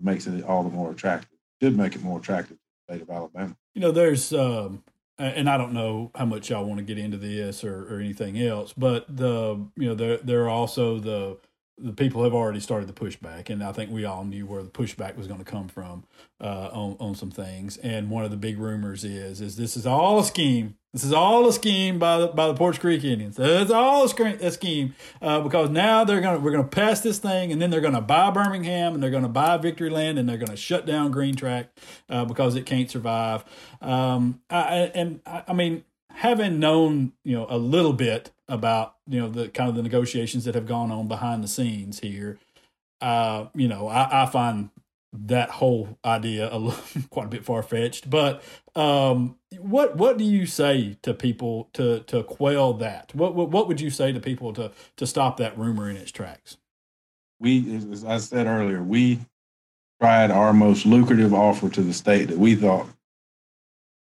[0.00, 1.30] makes it all the more attractive.
[1.62, 3.56] Should make it more attractive to the state of Alabama.
[3.74, 4.82] You know, there's um,
[5.18, 8.40] and I don't know how much y'all want to get into this or, or anything
[8.40, 11.38] else, but the you know there there are also the
[11.78, 14.70] the people have already started the pushback, and I think we all knew where the
[14.70, 16.04] pushback was going to come from
[16.40, 17.76] uh, on on some things.
[17.78, 20.76] And one of the big rumors is is this is all a scheme.
[20.92, 23.38] This is all a scheme by the by the Poarch Creek Indians.
[23.38, 27.62] It's all a, scheme uh, because now they're gonna we're gonna pass this thing, and
[27.62, 30.84] then they're gonna buy Birmingham, and they're gonna buy Victory Land, and they're gonna shut
[30.84, 31.68] down Greenetrack
[32.10, 33.44] uh, because it can't survive.
[33.80, 39.18] Um, I, and I, I mean, having known you know a little bit about you
[39.18, 42.38] know the kind of the negotiations that have gone on behind the scenes here,
[43.00, 44.70] uh, you know I, I find
[45.14, 48.08] that whole idea a little, quite a bit far fetched.
[48.08, 48.42] But
[48.76, 53.14] um, what what do you say to people to to quell that?
[53.14, 56.12] What, what what would you say to people to to stop that rumor in its
[56.12, 56.58] tracks?
[57.40, 59.18] We, as I said earlier, we
[60.00, 62.86] tried our most lucrative offer to the state that we thought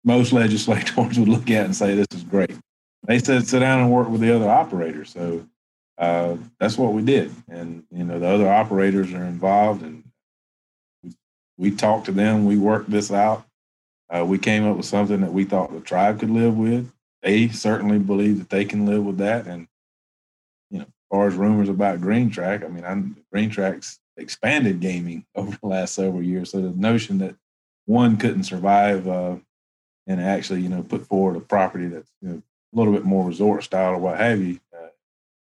[0.05, 2.57] most legislators would look at and say this is great.
[3.07, 5.11] They said sit down and work with the other operators.
[5.13, 5.47] So
[5.99, 10.05] uh, that's what we did, and you know the other operators are involved, and
[11.03, 11.13] we,
[11.57, 12.45] we talked to them.
[12.45, 13.47] We worked this out.
[14.11, 16.93] Uh, we came up with something that we thought the tribe could live with.
[17.23, 19.69] They certainly believe that they can live with that, and
[20.71, 25.57] you know, as far as rumors about Greenetrack, I mean, I'm, Greenetrack's expanded gaming over
[25.63, 26.51] the last several years.
[26.51, 27.37] So the notion that
[27.87, 29.37] one couldn't survive uh,
[30.07, 32.43] and actually, you know, put forward a property that's you know,
[32.79, 34.89] little bit more resort style or what have you, uh,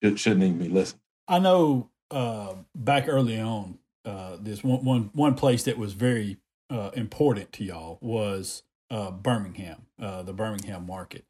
[0.02, 1.02] it shouldn't even be listened.
[1.28, 6.38] I know uh, back early on, uh, this one, one one place that was very
[6.70, 11.26] uh, important to y'all was uh, Birmingham, uh, the Birmingham market.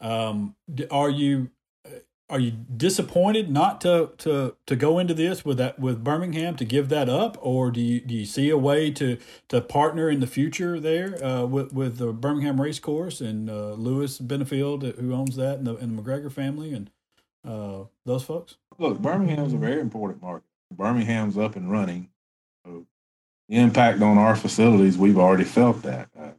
[0.00, 0.56] Um,
[0.90, 1.50] are you
[2.34, 6.64] are you disappointed not to to to go into this with that with Birmingham to
[6.64, 10.18] give that up, or do you do you see a way to to partner in
[10.18, 15.14] the future there uh, with with the Birmingham Race Course and uh, Lewis Benefield, who
[15.14, 16.90] owns that, and the, and the McGregor family and
[17.46, 18.56] uh, those folks?
[18.78, 20.48] Look, Birmingham's a very important market.
[20.72, 22.08] Birmingham's up and running.
[22.64, 22.84] The
[23.48, 26.08] impact on our facilities, we've already felt that.
[26.18, 26.30] Uh,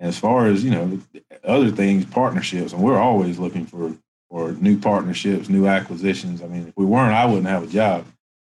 [0.00, 1.00] as far as you know,
[1.44, 3.94] other things, partnerships, and we're always looking for
[4.30, 6.42] or new partnerships, new acquisitions.
[6.42, 8.06] I mean, if we weren't, I wouldn't have a job.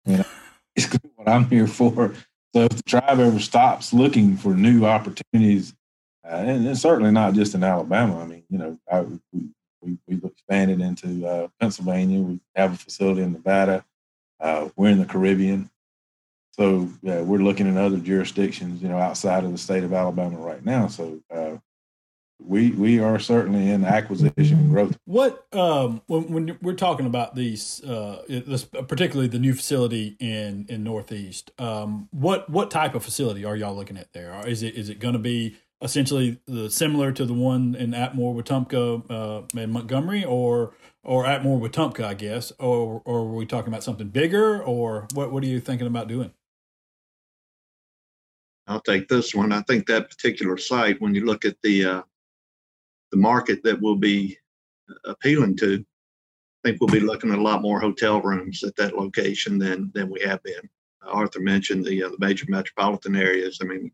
[0.05, 0.25] You know,
[0.75, 2.13] it's what I'm here for.
[2.55, 5.73] So if the tribe ever stops looking for new opportunities,
[6.23, 8.21] uh, and it's certainly not just in Alabama.
[8.21, 9.49] I mean, you know, I, we,
[9.81, 12.21] we, we've expanded into uh, Pennsylvania.
[12.21, 13.83] We have a facility in Nevada.
[14.39, 15.69] Uh, we're in the Caribbean.
[16.51, 20.63] So we're looking in other jurisdictions, you know, outside of the state of Alabama right
[20.63, 20.85] now.
[20.85, 21.57] So uh,
[22.45, 24.97] we we are certainly in acquisition growth.
[25.05, 30.65] What um, when when we're talking about these, uh, this particularly the new facility in
[30.69, 34.47] in Northeast, um, what what type of facility are y'all looking at there?
[34.47, 38.35] Is it is it going to be essentially the similar to the one in Atmore
[38.35, 43.71] Wetumpka uh, and Montgomery, or or Atmore Wetumpka, I guess, or or are we talking
[43.71, 46.31] about something bigger, or what what are you thinking about doing?
[48.65, 49.51] I'll take this one.
[49.51, 52.01] I think that particular site, when you look at the uh,
[53.13, 54.35] the market that we'll be
[55.05, 55.85] appealing to,
[56.65, 59.91] I think we'll be looking at a lot more hotel rooms at that location than
[59.93, 60.67] than we have been.
[61.05, 63.59] Uh, Arthur mentioned the uh, the major metropolitan areas.
[63.61, 63.91] I mean,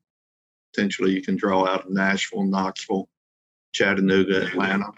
[0.74, 3.10] potentially you can draw out of Nashville, Knoxville,
[3.74, 4.92] Chattanooga, Atlanta.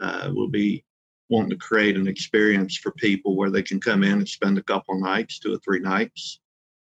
[0.00, 0.84] Uh, we'll be
[1.28, 4.62] wanting to create an experience for people where they can come in and spend a
[4.62, 6.38] couple nights, two or three nights.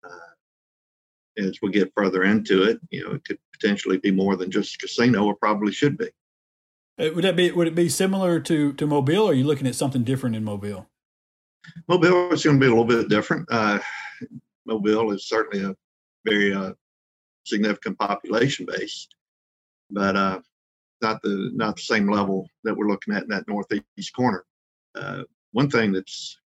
[0.03, 4.51] Uh, as we get further into it, you know, it could potentially be more than
[4.51, 6.09] just a casino, It probably should be.
[6.99, 9.23] Uh, would that be would it be similar to to Mobile?
[9.23, 10.87] Or are you looking at something different in Mobile?
[11.87, 13.47] Mobile is going to be a little bit different.
[13.51, 13.79] Uh,
[14.65, 15.75] Mobile is certainly a
[16.25, 16.73] very uh,
[17.45, 19.07] significant population base,
[19.89, 20.39] but uh,
[21.01, 24.43] not the not the same level that we're looking at in that northeast corner.
[24.95, 26.37] Uh, one thing that's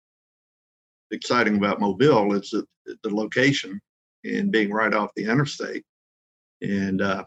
[1.11, 2.65] exciting about Mobile is that
[3.03, 3.79] the location
[4.23, 5.83] and being right off the interstate,
[6.61, 7.23] and uh,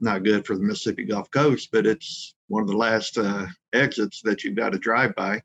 [0.00, 4.20] not good for the Mississippi Gulf Coast, but it's one of the last uh, exits
[4.24, 5.42] that you've got to drive by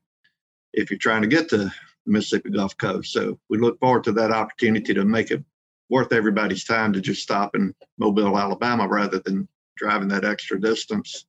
[0.73, 1.71] if you're trying to get to the
[2.05, 3.11] Mississippi Gulf Coast.
[3.11, 5.43] So we look forward to that opportunity to make it
[5.89, 11.25] worth everybody's time to just stop in Mobile, Alabama, rather than driving that extra distance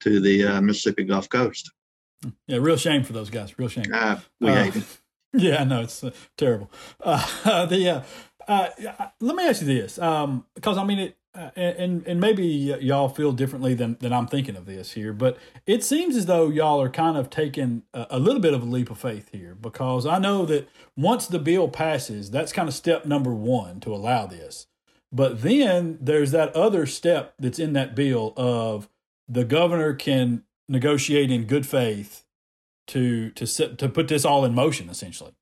[0.00, 1.70] to the uh, Mississippi Gulf Coast.
[2.46, 3.58] Yeah, real shame for those guys.
[3.58, 3.92] Real shame.
[3.92, 4.84] Uh, we uh, hate it.
[5.32, 6.70] Yeah, no, it's uh, terrible.
[6.98, 8.04] Uh, the
[8.48, 8.68] uh,
[9.20, 12.46] let me ask you this, um, because I mean it uh, and and maybe
[12.80, 15.36] y'all feel differently than than I'm thinking of this here, but
[15.66, 18.66] it seems as though y'all are kind of taking a, a, little bit of a
[18.66, 22.74] leap of faith here because I know that once the bill passes, that's kind of
[22.74, 24.66] step number one to allow this.
[25.12, 28.88] But then there's that other step that's in that bill of
[29.28, 32.24] the governor can negotiate in good faith
[32.88, 35.34] to to set, to put this all in motion essentially.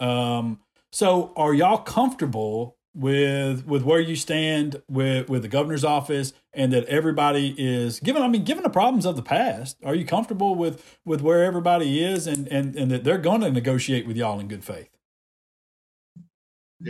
[0.00, 0.60] Um,
[0.90, 6.72] so are y'all comfortable with with where you stand with with the governor's office and
[6.72, 10.54] that everybody is given I mean given the problems of the past, are you comfortable
[10.54, 14.40] with with where everybody is and and and that they're going to negotiate with y'all
[14.40, 14.90] in good faith?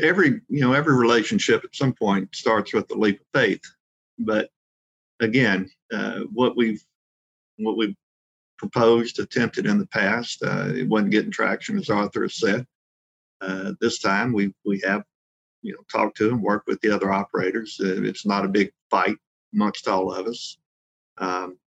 [0.02, 3.62] Every you know every relationship at some point starts with the leap of faith,
[4.18, 4.50] but
[5.20, 6.82] again, uh, what we've
[7.58, 7.96] what we've
[8.58, 12.66] proposed, attempted in the past, uh, it wasn't getting traction, as Arthur has said.
[13.40, 15.02] Uh, this time, we we have
[15.62, 17.80] you know talk to and work with the other operators.
[17.82, 19.16] Uh, it's not a big fight
[19.54, 20.58] amongst all of us.
[21.18, 21.58] Um,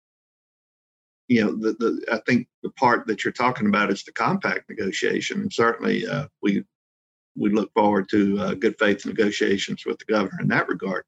[1.28, 4.70] you know, the, the I think the part that you're talking about is the compact
[4.70, 6.64] negotiation, and certainly uh, we
[7.36, 11.04] we look forward to uh, good faith negotiations with the governor in that regard.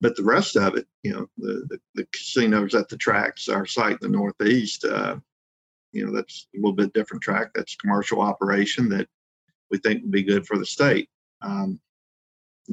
[0.00, 3.66] But the rest of it, you know, the, the, the casinos at the tracks, our
[3.66, 5.16] site in the Northeast, uh,
[5.92, 7.50] you know, that's a little bit different track.
[7.54, 9.08] That's commercial operation that
[9.70, 11.10] we think would be good for the state.
[11.42, 11.78] Um,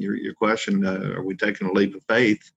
[0.02, 2.50] your, your question, uh, are we taking a leap of faith?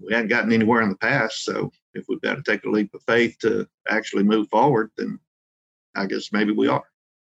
[0.00, 1.44] We hadn't gotten anywhere in the past.
[1.44, 5.18] So if we've got to take a leap of faith to actually move forward, then
[5.94, 6.84] I guess maybe we are.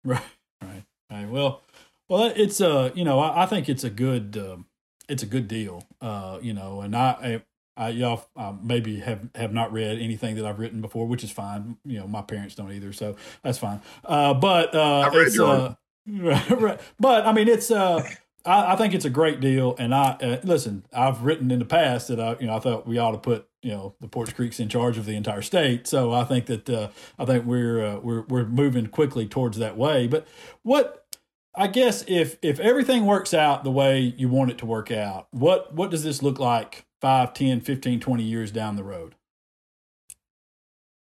[0.04, 0.20] Right.
[0.60, 0.82] Right.
[1.10, 1.28] Right.
[1.28, 1.62] Well,
[2.08, 4.66] well, it's a, uh, you know, I, I think it's a good, um,
[5.08, 5.86] it's a good deal.
[6.00, 7.42] Uh, you know, and I,
[7.76, 11.24] I, I y'all uh, maybe have have not read anything that I've written before, which
[11.24, 11.76] is fine.
[11.84, 13.80] You know, my parents don't either, so that's fine.
[14.04, 15.74] Uh, but uh, it's uh,
[16.06, 18.02] right, but I mean, it's uh,
[18.44, 19.76] I, I, think it's a great deal.
[19.78, 22.86] And I uh, listen, I've written in the past that I, you know, I thought
[22.86, 25.86] we ought to put you know the Poarch Creeks in charge of the entire state.
[25.86, 26.88] So I think that uh,
[27.18, 30.06] I think we're uh, we're we're moving quickly towards that way.
[30.06, 30.26] But
[30.62, 31.16] what
[31.54, 35.28] I guess if if everything works out the way you want it to work out,
[35.30, 39.14] what what does this look like 5, 10, 15, 20 years down the road?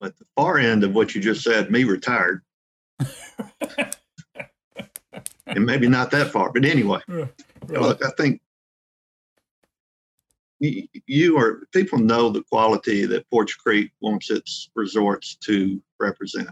[0.03, 2.43] At the far end of what you just said, me retired.
[5.49, 7.01] and maybe not that far, but anyway.
[7.09, 7.29] Right.
[7.69, 8.41] Look, I think
[10.61, 16.51] you, are people know the quality that Poarch Creek wants its resorts to represent.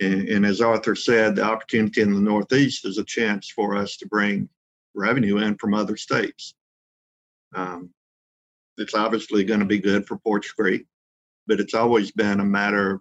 [0.00, 3.96] And, and, as Arthur said, the opportunity in the Northeast is a chance for us
[3.96, 4.48] to bring
[4.94, 6.54] revenue in from other states.
[7.54, 7.90] Um,
[8.76, 10.86] it's obviously going to be good for Poarch Creek,
[11.48, 13.00] but it's always been a matter of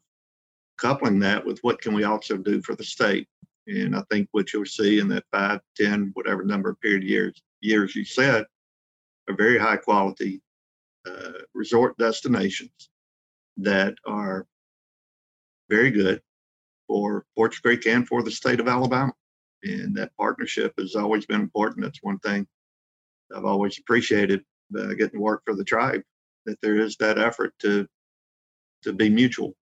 [0.77, 3.27] coupling that with what can we also do for the state.
[3.67, 7.41] And I think what you'll see in that five, ten, whatever number of period years
[7.61, 8.45] years you said,
[9.27, 10.41] are very high quality
[11.07, 12.89] uh, resort destinations
[13.57, 14.45] that are
[15.69, 16.21] very good
[16.87, 19.11] for Poarch Creek and for the state of Alabama.
[19.63, 21.83] And that partnership has always been important.
[21.83, 22.47] That's one thing
[23.35, 24.43] I've always appreciated
[24.77, 26.01] uh, getting to work for the tribe,
[26.45, 27.87] that there is that effort to
[28.83, 29.55] to be mutual.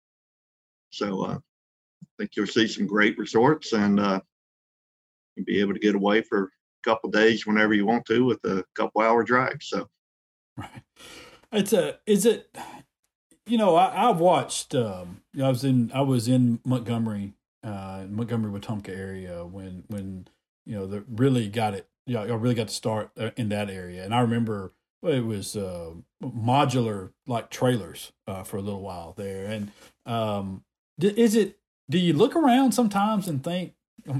[0.92, 1.40] So uh,
[2.04, 4.22] I think you'll see some great resorts and uh,
[5.46, 6.50] be able to get away for a
[6.84, 9.58] couple days whenever you want to with a couple hour drive.
[9.62, 9.90] So,
[10.58, 10.70] right.
[11.52, 12.56] It's a, is it,
[13.46, 14.74] you know, I, have watched.
[14.76, 17.34] Um, I was in I was in Montgomery,
[17.64, 20.28] uh, Montgomery Wetumpka area when when
[20.66, 21.88] you know the really got it.
[22.08, 24.74] Yeah, you know, I really got to start uh, in that area, and I remember
[25.04, 25.92] it was uh,
[26.24, 29.46] modular like trailers uh, for a little while there.
[29.46, 29.72] And
[30.06, 30.64] um,
[31.00, 31.60] is it?
[31.90, 33.74] Do you look around sometimes and think,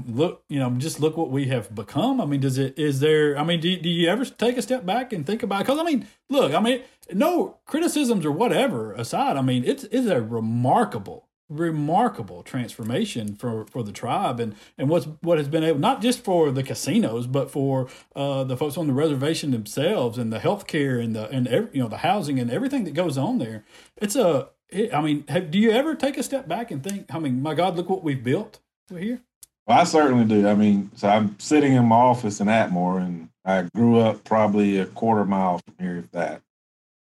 [0.06, 2.20] look, you know, just look what we have become.
[2.20, 4.84] I mean, does it, is there, I mean, do, do you ever take a step
[4.84, 9.36] back and think about, cause I mean, look, I mean, no criticisms or whatever aside,
[9.36, 15.06] I mean, it's, it's a remarkable, remarkable transformation for, for the tribe and, and what's,
[15.20, 18.88] what has been able, not just for the casinos, but for, uh, the folks on
[18.88, 22.50] the reservation themselves and the healthcare and the, and every, you know, the housing and
[22.50, 23.64] everything that goes on there.
[23.98, 27.18] It's a, I mean, have, do you ever take a step back and think, I
[27.18, 28.58] mean, my God, look what we've built
[28.90, 29.20] here?
[29.66, 30.48] Well, I certainly do.
[30.48, 34.78] I mean, so I'm sitting in my office in Atmore, and I grew up probably
[34.78, 36.42] a quarter mile from here, if that.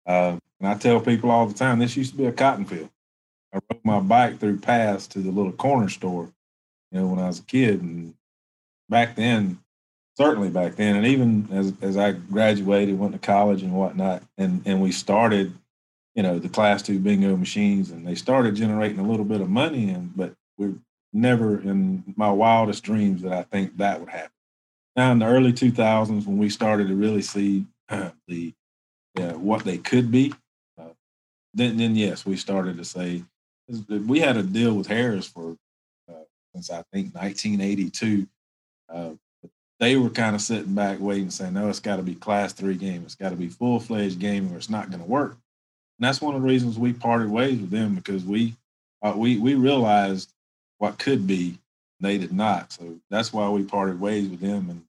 [0.05, 2.89] Uh, and I tell people all the time, this used to be a cotton field.
[3.53, 6.31] I rode my bike through paths to the little corner store,
[6.91, 7.81] you know, when I was a kid.
[7.81, 8.13] And
[8.89, 9.59] back then,
[10.17, 14.61] certainly back then, and even as as I graduated, went to college and whatnot, and
[14.65, 15.53] and we started,
[16.15, 19.49] you know, the class two bingo machines, and they started generating a little bit of
[19.49, 20.75] money, and but we're
[21.13, 24.31] never in my wildest dreams that I think that would happen.
[24.95, 28.53] Now, in the early 2000s, when we started to really see uh, the
[29.17, 30.33] uh, what they could be,
[30.77, 30.93] uh,
[31.53, 33.23] then then yes, we started to say
[33.87, 35.55] we had a deal with Harrah's for
[36.09, 38.27] uh, since I think 1982.
[38.91, 39.11] Uh,
[39.79, 42.75] they were kind of sitting back, waiting, saying, "No, it's got to be Class Three
[42.75, 43.03] game.
[43.05, 45.37] It's got to be full fledged gaming, or it's not going to work."
[45.99, 48.55] And that's one of the reasons we parted ways with them because we
[49.01, 50.31] uh, we we realized
[50.77, 51.57] what could be
[51.99, 52.71] they did not.
[52.71, 54.69] So that's why we parted ways with them.
[54.69, 54.83] And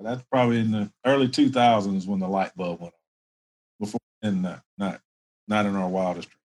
[0.00, 3.00] that's probably in the early 2000s when the light bulb went off.
[3.80, 5.00] Before and not not,
[5.48, 6.43] not in our wildest dreams.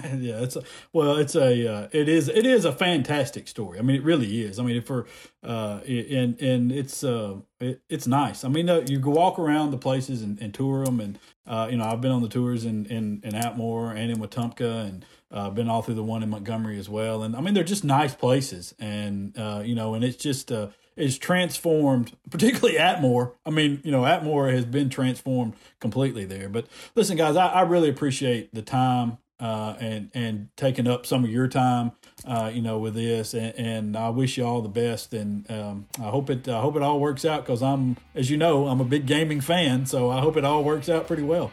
[0.18, 3.78] yeah, it's a, well, it's a uh, it is it is a fantastic story.
[3.78, 4.58] I mean, it really is.
[4.58, 5.06] I mean, for
[5.42, 8.44] uh, and and it's uh, it, it's nice.
[8.44, 11.66] I mean, uh, you go walk around the places and, and tour them, and uh,
[11.70, 15.04] you know, I've been on the tours in in, in Atmore and in Wetumpka, and
[15.32, 17.24] uh, been all through the one in Montgomery as well.
[17.24, 20.68] And I mean, they're just nice places, and uh, you know, and it's just uh,
[20.96, 23.32] it's transformed, particularly Atmore.
[23.44, 26.48] I mean, you know, Atmore has been transformed completely there.
[26.48, 31.24] But listen, guys, I, I really appreciate the time uh, and and taking up some
[31.24, 31.92] of your time,
[32.26, 33.34] uh, you know, with this.
[33.34, 35.14] And, and, I wish you all the best.
[35.14, 38.36] And um, I hope it I hope it all works out because I'm, as you
[38.36, 39.86] know, I'm a big gaming fan.
[39.86, 41.52] So I hope it all works out pretty well.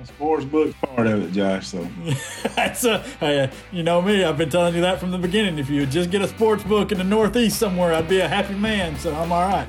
[0.00, 1.68] The sports book part of it, Josh.
[1.68, 1.86] So
[2.54, 4.24] that's a hey, you know me.
[4.24, 5.58] I've been telling you that from the beginning.
[5.58, 8.54] If you just get a sports book in the Northeast somewhere, I'd be a happy
[8.54, 8.96] man.
[8.98, 9.68] So I'm all right.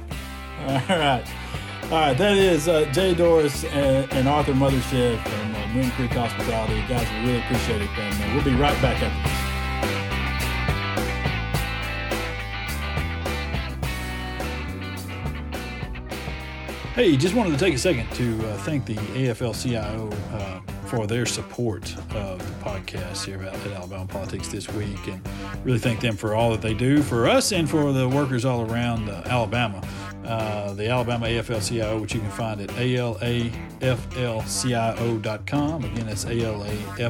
[0.59, 1.25] All right.
[1.91, 6.11] All right, that is uh, Jay Dorris and, and Arthur Mothershed from uh, Moon Creek
[6.11, 6.83] Hospitality.
[6.87, 9.39] Guys, we really appreciate it, and uh, we'll be right back after this.
[16.93, 21.07] Hey, just wanted to take a second to uh, thank the AFL CIO uh, for
[21.07, 25.27] their support of the podcast here at Alabama Politics this week, and
[25.65, 28.71] really thank them for all that they do for us and for the workers all
[28.71, 29.81] around uh, Alabama.
[30.25, 33.93] Uh, the Alabama AFL-CIO, which you can find at alaflcio.com.
[35.83, 37.09] Again, that's alaflcio.com.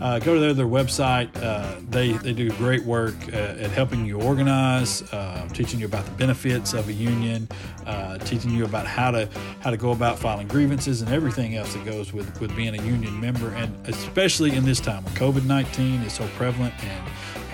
[0.00, 1.28] Uh, go to their, their website.
[1.36, 6.04] Uh, they, they do great work uh, at helping you organize, uh, teaching you about
[6.04, 7.48] the benefits of a union,
[8.24, 9.28] teaching you about how to
[9.60, 12.82] how to go about filing grievances and everything else that goes with, with being a
[12.82, 13.50] union member.
[13.50, 17.04] And especially in this time when COVID-19 is so prevalent and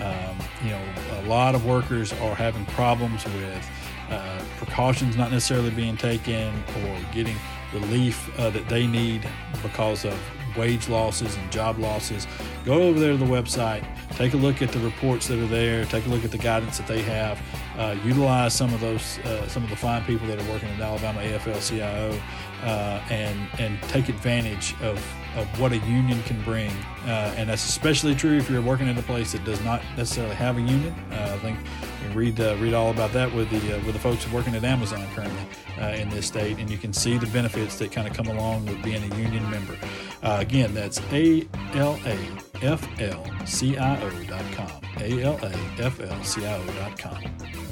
[0.03, 0.83] um, you know,
[1.19, 3.69] a lot of workers are having problems with
[4.09, 7.35] uh, precautions not necessarily being taken or getting
[7.73, 9.27] relief uh, that they need
[9.61, 10.19] because of
[10.57, 12.27] wage losses and job losses.
[12.65, 15.85] Go over there to the website, take a look at the reports that are there,
[15.85, 17.41] take a look at the guidance that they have,
[17.77, 20.79] uh, utilize some of those, uh, some of the fine people that are working at
[20.79, 22.19] Alabama AFL-CIO,
[22.63, 24.97] uh, and and take advantage of
[25.35, 26.69] of what a union can bring,
[27.05, 30.35] uh, and that's especially true if you're working in a place that does not necessarily
[30.35, 30.93] have a union.
[31.11, 31.57] Uh, I think
[32.03, 35.05] you read read all about that with the uh, with the folks working at Amazon
[35.15, 35.45] currently
[35.79, 38.65] uh, in this state, and you can see the benefits that kind of come along
[38.65, 39.77] with being a union member.
[40.21, 42.17] Uh, again, that's a l a
[42.61, 44.71] f l c i o dot com.
[44.99, 45.51] A L A
[45.81, 47.62] F L C I O dot com.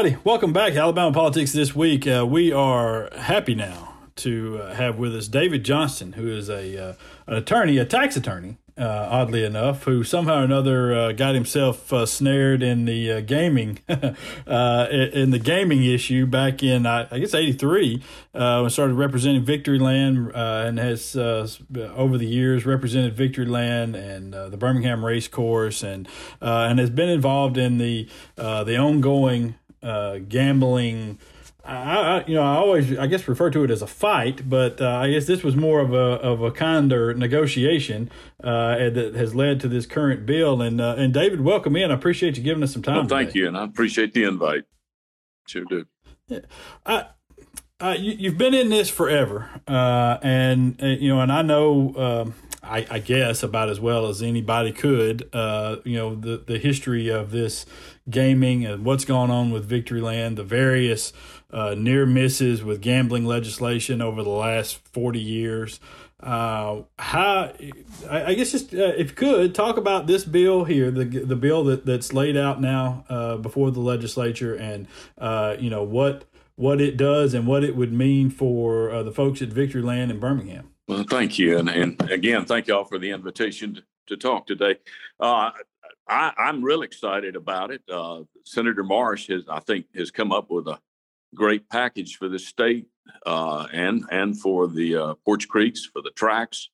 [0.00, 2.06] Alrighty, welcome back to Alabama Politics this week.
[2.06, 6.82] Uh, we are happy now to uh, have with us David Johnston, who is a
[6.82, 6.94] uh,
[7.26, 11.92] an attorney, a tax attorney, uh, oddly enough, who somehow or another uh, got himself
[11.92, 18.02] uh, snared in the gaming in the gaming issue back in I, I guess '83
[18.32, 25.04] when started representing Victoryland and has over the years represented Victory Land and the Birmingham
[25.04, 26.08] Race Course and
[26.40, 31.18] and has been involved in the the ongoing uh, gambling.
[31.64, 34.80] I, I, you know, I always, I guess, refer to it as a fight, but
[34.80, 38.10] uh, I guess this was more of a of a kinder negotiation
[38.42, 40.62] uh, that has led to this current bill.
[40.62, 41.90] And uh, and David, welcome in.
[41.90, 42.96] I appreciate you giving us some time.
[42.96, 43.40] Well, thank today.
[43.40, 44.64] you, and I appreciate the invite.
[45.46, 45.86] Sure do.
[46.28, 46.40] Yeah.
[46.86, 47.06] I,
[47.80, 51.94] uh, you, have been in this forever, uh, and uh, you know, and I know,
[51.96, 52.34] um,
[52.70, 55.28] I, I, guess about as well as anybody could.
[55.32, 57.66] Uh, you know, the the history of this
[58.08, 61.12] gaming and what's going on with Victory Land, the various
[61.50, 65.80] uh, near misses with gambling legislation over the last forty years.
[66.22, 67.52] Uh, how
[68.08, 71.36] I, I, guess just uh, if you could talk about this bill here, the the
[71.36, 74.86] bill that, that's laid out now uh, before the legislature, and
[75.18, 76.24] uh, you know what
[76.56, 80.20] what it does and what it would mean for the folks at Victory Land in
[80.20, 80.70] Birmingham.
[80.90, 84.74] Well, thank you, and, and again, thank y'all for the invitation to, to talk today.
[85.20, 85.52] Uh,
[86.08, 87.80] I, am real excited about it.
[87.88, 90.80] Uh, Senator Marsh has, I think, has come up with a
[91.32, 92.88] great package for the state
[93.24, 96.70] uh, and and for the uh, Poarch Creeks for the tracks.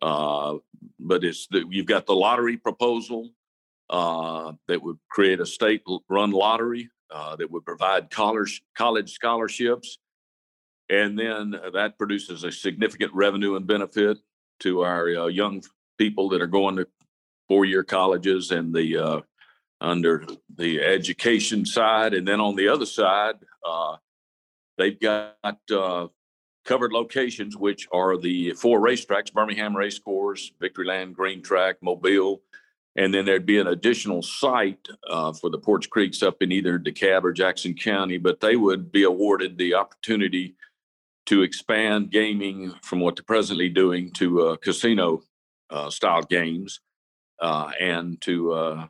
[0.00, 0.54] Uh,
[0.98, 3.28] but it's the, you've got the lottery proposal
[3.90, 9.98] that would create a state-run lottery uh, that would provide college college scholarships,
[10.90, 14.18] and then that produces a significant revenue and benefit
[14.58, 15.62] to our uh, young
[15.96, 16.86] people that are going to
[17.48, 19.20] four-year colleges and the uh,
[19.80, 20.26] under
[20.56, 23.36] the education side, and then on the other side,
[23.66, 23.96] uh,
[24.76, 25.36] they've got
[25.72, 26.06] uh,
[26.64, 32.42] covered locations, which are the four racetracks Birmingham Racecourse, Victoryland, Greenetrack, Mobile.
[32.96, 36.78] And then there'd be an additional site uh, for the Poarch Creeks up in either
[36.78, 40.56] DeKalb or Jackson County, but they would be awarded the opportunity
[41.30, 45.22] to expand gaming from what they're presently doing to uh, casino
[45.70, 46.80] uh, style games
[47.40, 48.86] uh, and to uh,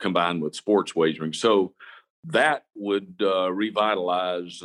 [0.00, 1.32] combine with sports wagering.
[1.32, 1.72] So
[2.24, 4.60] that would uh, revitalize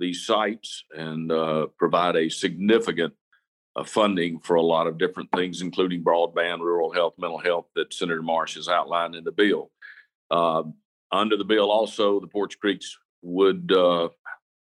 [0.00, 1.30] these sites and
[1.78, 3.14] provide a significant
[3.84, 8.22] funding for a lot of different things, including broadband, rural health, mental health that Senator
[8.22, 9.70] Marsh has outlined in the bill.
[11.12, 13.70] under the bill, also, the Poarch Creeks would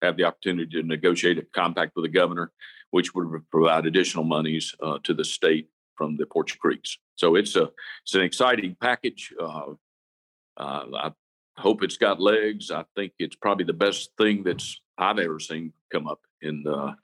[0.04, 2.52] have the opportunity to negotiate a compact with the governor,
[2.90, 6.98] which would provide additional monies uh, to the state from the Poarch Creeks.
[7.16, 7.70] So it's a
[8.02, 9.32] it's an exciting package.
[9.40, 9.74] Uh,
[10.56, 11.12] uh, I
[11.58, 12.70] hope it's got legs.
[12.70, 16.94] I think it's probably the best thing that's I've ever seen come up in the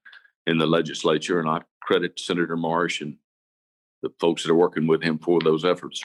[0.46, 3.16] in the legislature, and I credit Senator Marsh and
[4.02, 6.02] the folks that are working with him for those efforts.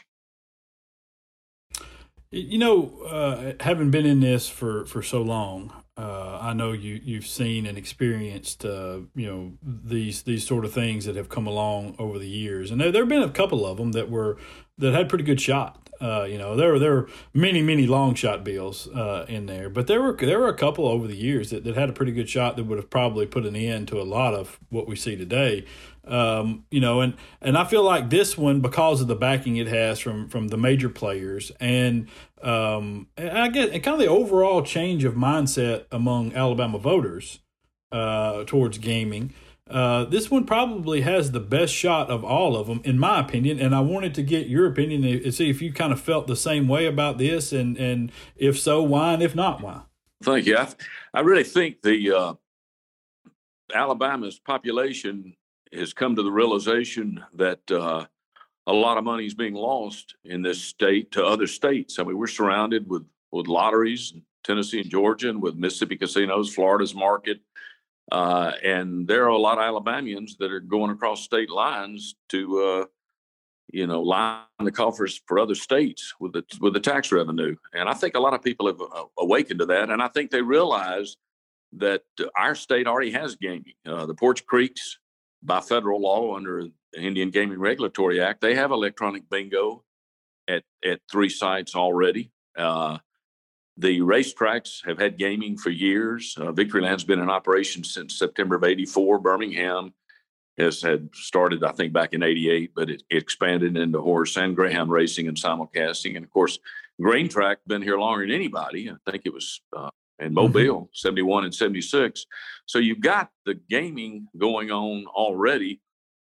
[2.32, 7.00] You know, uh, having been in this for, for so long, uh, I know you
[7.04, 11.48] you've seen and experienced uh, you know these these sort of things that have come
[11.48, 14.38] along over the years, and there there have been a couple of them that were
[14.78, 15.86] that had pretty good shot.
[16.02, 19.70] Uh, you know, there were there were many many long shot bills uh, in there,
[19.70, 22.12] but there were there were a couple over the years that, that had a pretty
[22.12, 24.98] good shot that would have probably put an end to a lot of what we
[24.98, 25.66] see today.
[26.06, 29.68] Um, you know, and and I feel like this one because of the backing it
[29.68, 32.10] has from from the major players and
[32.46, 37.40] um, and I get and kind of the overall change of mindset among Alabama voters
[37.92, 39.34] uh, towards gaming.
[39.68, 43.60] Uh, this one probably has the best shot of all of them, in my opinion.
[43.60, 46.36] And I wanted to get your opinion and see if you kind of felt the
[46.36, 49.82] same way about this, and and if so, why, and if not, why.
[50.24, 50.58] Thank you.
[50.58, 50.68] I,
[51.16, 52.34] I really think the uh,
[53.74, 55.36] Alabama's population
[55.74, 58.06] has come to the realization that uh,
[58.68, 62.00] a lot of money is being lost in this state to other states.
[62.00, 64.14] I mean, we're surrounded with with lotteries,
[64.44, 67.42] Tennessee and Georgia, and with Mississippi casinos, Florida's market,
[68.12, 72.62] uh, and there are a lot of Alabamians that are going across state lines to,
[72.62, 72.86] uh,
[73.72, 77.56] you know, line the coffers for other states with the with the tax revenue.
[77.74, 80.30] And I think a lot of people have uh, awakened to that, and I think
[80.32, 81.18] they realize
[81.74, 82.04] that
[82.38, 83.74] our state already has gaming.
[83.86, 85.00] Uh, the Poarch Creeks,
[85.46, 89.84] by federal law under the Indian Gaming Regulatory Act, they have electronic bingo
[90.48, 92.32] at at three sites already.
[92.58, 92.98] Uh,
[93.78, 96.36] the racetracks have had gaming for years.
[96.40, 99.20] Uh, Victoryland's been in operation since September of '84.
[99.20, 99.94] Birmingham
[100.58, 104.56] has had started, I think, back in '88, but it, it, expanded into horse and
[104.56, 106.16] greyhound racing and simulcasting.
[106.16, 106.60] And of course,
[107.02, 108.90] Greenetrack been here longer than anybody.
[108.90, 109.90] I think it was uh,
[110.20, 110.36] in mm-hmm.
[110.36, 110.94] Mobile, mm-hmm.
[110.94, 112.26] 71 and 76.
[112.66, 115.82] So you've got the gaming going on already.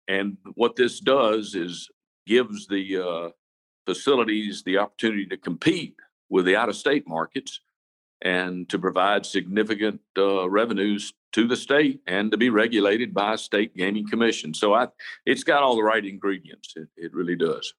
[0.09, 1.89] And what this does is
[2.27, 3.31] gives the uh,
[3.87, 5.95] facilities the opportunity to compete
[6.29, 7.61] with the out of state markets
[8.23, 13.39] and to provide significant uh, revenues to the state and to be regulated by a
[13.39, 14.53] state gaming commission.
[14.53, 14.89] So I,
[15.25, 16.75] it's got all the right ingredients.
[16.77, 17.73] It, it really does.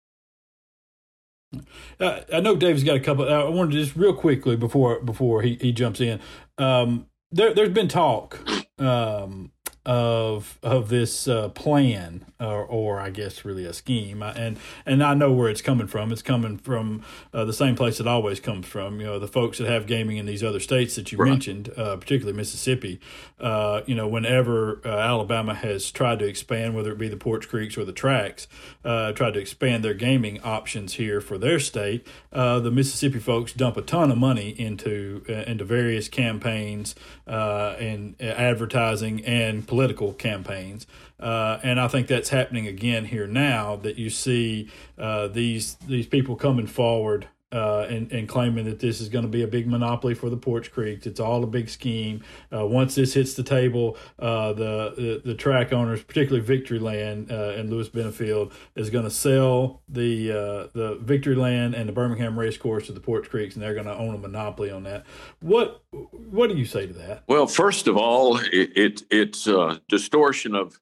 [1.99, 3.27] Uh, I know Dave's got a couple.
[3.27, 6.19] I wanted to just real quickly before before he, he jumps in.
[6.57, 8.39] Um, there, there's been talk
[8.79, 9.51] um,
[9.83, 14.21] of of this uh, plan or, or I guess really a scheme.
[14.21, 16.11] And and I know where it's coming from.
[16.11, 17.03] It's coming from
[17.33, 18.99] uh, the same place it always comes from.
[18.99, 21.29] You know the folks that have gaming in these other states that you right.
[21.29, 22.99] mentioned uh, particularly Mississippi
[23.39, 27.47] uh, you know whenever uh, Alabama has tried to expand whether it be the Poarch
[27.47, 28.47] Creeks or the tracks
[28.85, 33.77] uh, tried to expand their gaming options here for their state the Mississippi folks dump
[33.77, 36.93] a ton of money into into various campaigns
[37.25, 40.85] and advertising and political campaigns.
[41.17, 46.07] Uh, and I think that's happening again here now that you see uh, these these
[46.07, 49.67] people coming forward uh, and, and claiming that this is going to be a big
[49.67, 51.05] monopoly for the Poarch Creeks.
[51.05, 52.23] It's all a big scheme.
[52.53, 57.59] Uh, once this hits the table, uh, the, the, the track owners, particularly Victoryland uh,
[57.59, 62.87] and Lewis Benefield, is going to sell the uh, the Victoryland and the Birmingham Racecourse
[62.87, 65.05] to the Poarch Creeks, and they're going to own a monopoly on that.
[65.41, 67.23] What what do you say to that?
[67.27, 70.79] Well, first of all, it, it it's a distortion of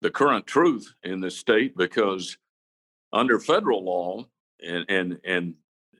[0.00, 2.38] the current truth in the state because
[3.12, 4.24] under federal law
[4.64, 5.54] and and and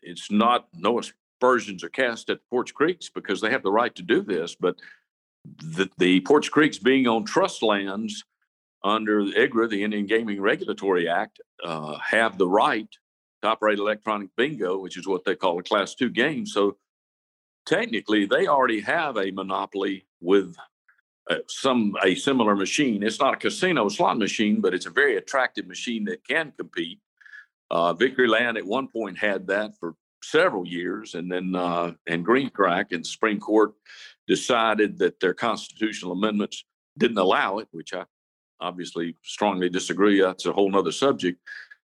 [0.06, 3.94] it's not no aspersions are cast at the Poarch Creeks because they have the right
[3.94, 4.76] to do this, but
[5.44, 8.24] the, the Poarch Creeks being on trust lands
[8.82, 12.88] under the IGRA, the Indian Gaming Regulatory Act, uh, have the right
[13.42, 16.46] to operate electronic bingo, which is what they call a Class Two game.
[16.46, 16.76] So
[17.66, 20.56] technically, they already have a monopoly with
[21.28, 23.02] uh, some a similar machine.
[23.02, 27.00] It's not a casino slot machine, but it's a very attractive machine that can compete.
[27.70, 32.24] Uh, Victory Land at one point had that for several years, and then uh, and
[32.24, 33.72] Greenetrack and the Supreme Court
[34.26, 36.64] decided that their constitutional amendments
[36.98, 38.04] didn't allow it, which I
[38.60, 40.20] obviously strongly disagree.
[40.20, 41.40] That's a whole other subject,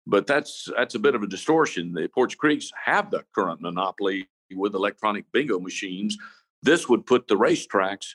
[0.07, 1.93] but that's that's a bit of a distortion.
[1.93, 6.17] The Poarch Creeks have the current monopoly with electronic bingo machines.
[6.63, 8.15] This would put the racetracks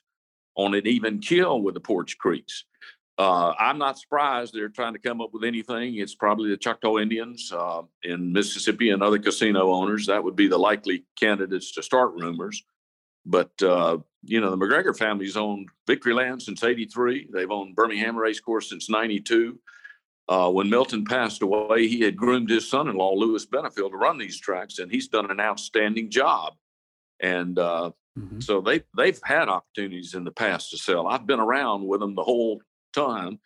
[0.56, 2.66] on an even kill with the Poarch Creeks.
[3.18, 5.96] Uh, I'm not surprised they're trying to come up with anything.
[5.96, 10.06] It's probably the Choctaw Indians uh, in Mississippi and other casino owners.
[10.08, 12.62] That would be the likely candidates to start rumors.
[13.26, 17.30] But, uh, you know, the McGregor family's owned Victory Land since 83.
[17.34, 19.60] They've owned Birmingham Race Course since 92.
[20.28, 23.98] Uh, when Milton passed away, he had groomed his son in law, Lewis Benefield, to
[23.98, 26.54] run these tracks, and he's done an outstanding job.
[27.20, 28.40] And uh, mm-hmm.
[28.40, 31.08] so they, they've had opportunities in the past to sell.
[31.08, 32.60] I've been around with them the whole
[32.96, 33.40] time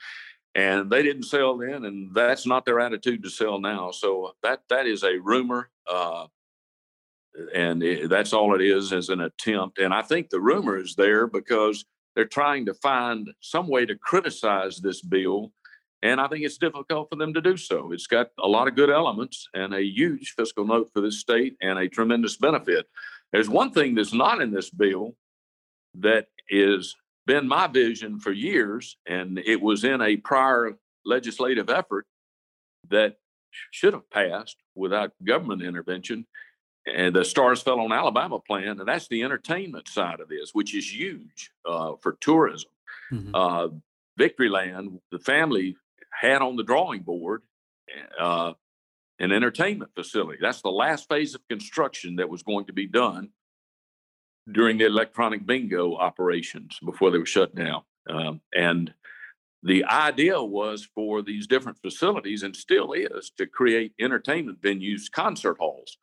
[0.55, 3.91] and they didn't sell then and that's not their attitude to sell now.
[3.91, 6.27] So that that is a rumor uh,
[7.53, 9.79] and it, that's all it is as an attempt.
[9.79, 11.85] And i think the rumor is there because
[12.15, 15.53] they're trying to find some way to criticize this bill
[16.01, 17.91] and i think it's difficult for them to do so.
[17.91, 21.55] It's got a lot of good elements and a huge fiscal note for this state
[21.61, 22.87] and a tremendous benefit.
[23.31, 25.15] There's one thing that's not in this bill
[25.95, 26.95] that is
[27.30, 30.75] been my vision for years, and it was in a prior
[31.05, 32.07] legislative effort
[32.89, 33.17] that
[33.69, 36.25] should have passed without government intervention.
[36.91, 40.75] And the stars fell on Alabama plan, and that's the entertainment side of this, which
[40.75, 42.71] is huge uh, for tourism.
[43.11, 43.36] Mm-hmm.
[43.36, 43.67] Uh,
[44.19, 45.75] Victoryland, the family
[46.11, 47.43] had on the drawing board
[48.19, 48.53] uh,
[49.19, 50.39] an entertainment facility.
[50.41, 53.30] That's the last phase of construction that was going to be done
[54.51, 57.81] during the electronic bingo operations before they were shut down.
[58.09, 58.93] Um, and
[59.61, 65.57] the idea was for these different facilities, and still is, to create entertainment venues, concert
[65.59, 65.97] halls.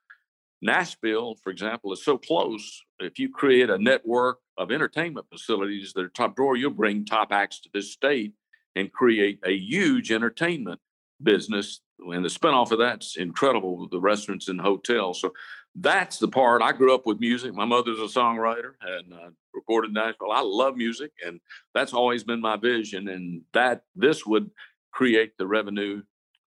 [0.62, 2.82] Nashville, for example, is so close.
[2.98, 7.32] If you create a network of entertainment facilities that are top drawer, you'll bring top
[7.32, 8.32] acts to this state
[8.74, 10.80] and create a huge entertainment
[11.22, 11.80] business.
[11.98, 15.20] And the spinoff of that's incredible, the restaurants and hotels.
[15.20, 15.32] So
[15.78, 17.54] that's the part I grew up with music.
[17.54, 20.32] My mother's a songwriter and uh, recorded Nashville.
[20.32, 21.40] I love music, and
[21.74, 23.08] that's always been my vision.
[23.08, 24.50] And that this would
[24.92, 26.02] create the revenue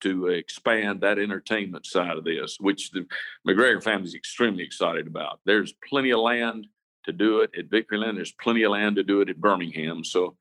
[0.01, 3.07] to expand that entertainment side of this, which the
[3.47, 5.41] McGregor family is extremely excited about.
[5.45, 6.67] There's plenty of land
[7.05, 8.17] to do it at Victoryland.
[8.17, 10.05] There's plenty of land to do it at Birmingham.
[10.05, 10.37] So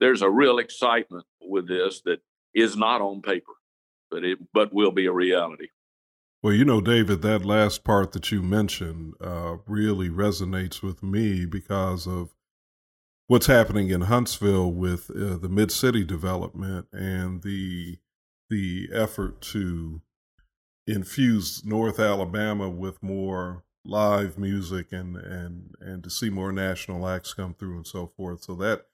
[0.00, 2.20] there's a real excitement with this that
[2.54, 3.52] is not on paper,
[4.10, 5.68] but it but will be a reality.
[6.42, 11.46] Well, you know, David, that last part that you mentioned uh, really resonates with me
[11.46, 12.34] because of
[13.28, 17.98] what's happening in Huntsville with uh, the mid city development and the
[18.50, 20.02] the effort to
[20.86, 27.34] infuse North Alabama with more live music and and and to see more national acts
[27.34, 28.42] come through and so forth.
[28.42, 28.86] So that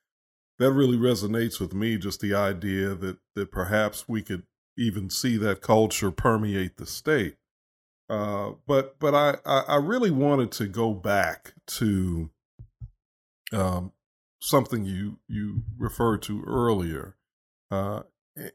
[0.58, 1.96] that really resonates with me.
[1.96, 4.42] Just the idea that that perhaps we could
[4.78, 7.36] even see that culture permeate the state.
[8.08, 12.30] Uh, but but I, I really wanted to go back to
[13.52, 13.92] um,
[14.40, 17.16] something you you referred to earlier,
[17.70, 18.04] uh,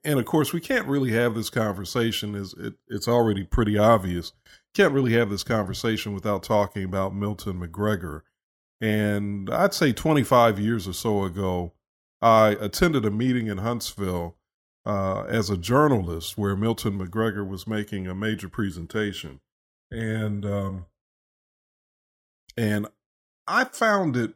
[0.04, 2.34] and of course we can't really have this conversation.
[2.34, 4.34] Is it, it's already pretty obvious.
[4.74, 8.22] Can't really have this conversation without talking about Milton McGregor.
[8.82, 11.74] And I'd say 25 years or so ago,
[12.24, 14.36] I attended a meeting in Huntsville
[14.86, 19.40] uh, as a journalist where Milton McGregor was making a major presentation,
[19.92, 20.86] and um,
[22.58, 22.88] and
[23.48, 24.34] I found it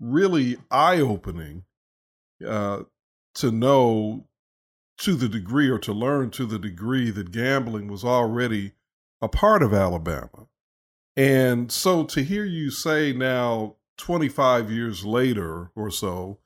[0.00, 1.64] really eye opening
[2.46, 2.82] uh,
[3.34, 4.26] to know
[4.98, 8.72] to the degree or to learn to the degree that gambling was already
[9.20, 10.46] a part of Alabama.
[11.16, 16.38] And so to hear you say now, 25 years later or so,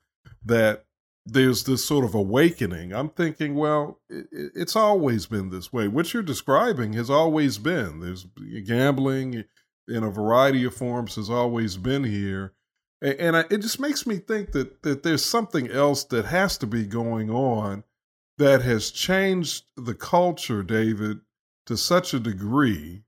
[0.44, 0.85] that
[1.26, 2.92] there's this sort of awakening.
[2.92, 5.88] I'm thinking, well, it, it's always been this way.
[5.88, 8.00] What you're describing has always been.
[8.00, 8.26] There's
[8.64, 9.44] gambling
[9.88, 12.54] in a variety of forms has always been here,
[13.02, 16.56] and, and I, it just makes me think that that there's something else that has
[16.58, 17.84] to be going on
[18.38, 21.20] that has changed the culture, David,
[21.66, 23.02] to such a degree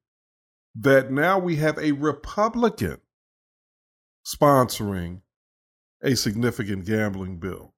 [0.74, 3.00] that now we have a Republican
[4.26, 5.20] sponsoring
[6.02, 7.74] a significant gambling bill.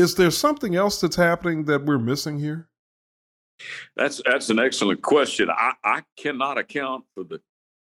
[0.00, 2.68] Is there something else that's happening that we're missing here?
[3.96, 5.50] That's that's an excellent question.
[5.50, 7.38] I, I cannot account for the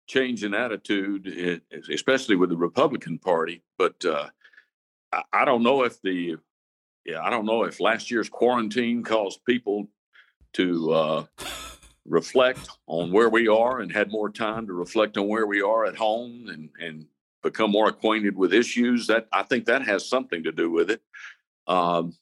[0.08, 1.62] change in attitude,
[1.92, 3.62] especially with the Republican Party.
[3.76, 4.30] But uh,
[5.12, 6.38] I, I don't know if the
[7.04, 9.86] yeah, I don't know if last year's quarantine caused people
[10.54, 11.24] to uh,
[12.04, 15.84] reflect on where we are and had more time to reflect on where we are
[15.84, 17.06] at home and and
[17.44, 19.06] become more acquainted with issues.
[19.06, 21.00] That I think that has something to do with it.
[21.68, 22.14] Um,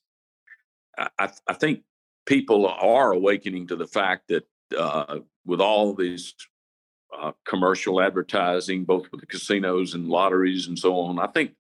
[0.99, 1.83] I, I think
[2.27, 6.35] people are awakening to the fact that uh, with all these
[7.17, 11.53] uh, commercial advertising, both with the casinos and lotteries and so on, I think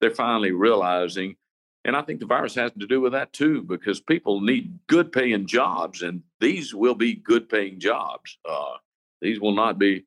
[0.00, 1.36] they're finally realizing,
[1.84, 5.10] and I think the virus has to do with that too, because people need good
[5.10, 8.38] paying jobs, and these will be good paying jobs.
[8.48, 8.76] Uh,
[9.20, 10.04] these will not be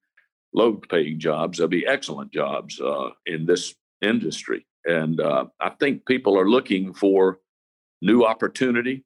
[0.54, 4.66] low paying jobs, they'll be excellent jobs uh, in this industry.
[4.86, 7.40] And uh, I think people are looking for
[8.02, 9.04] new opportunity.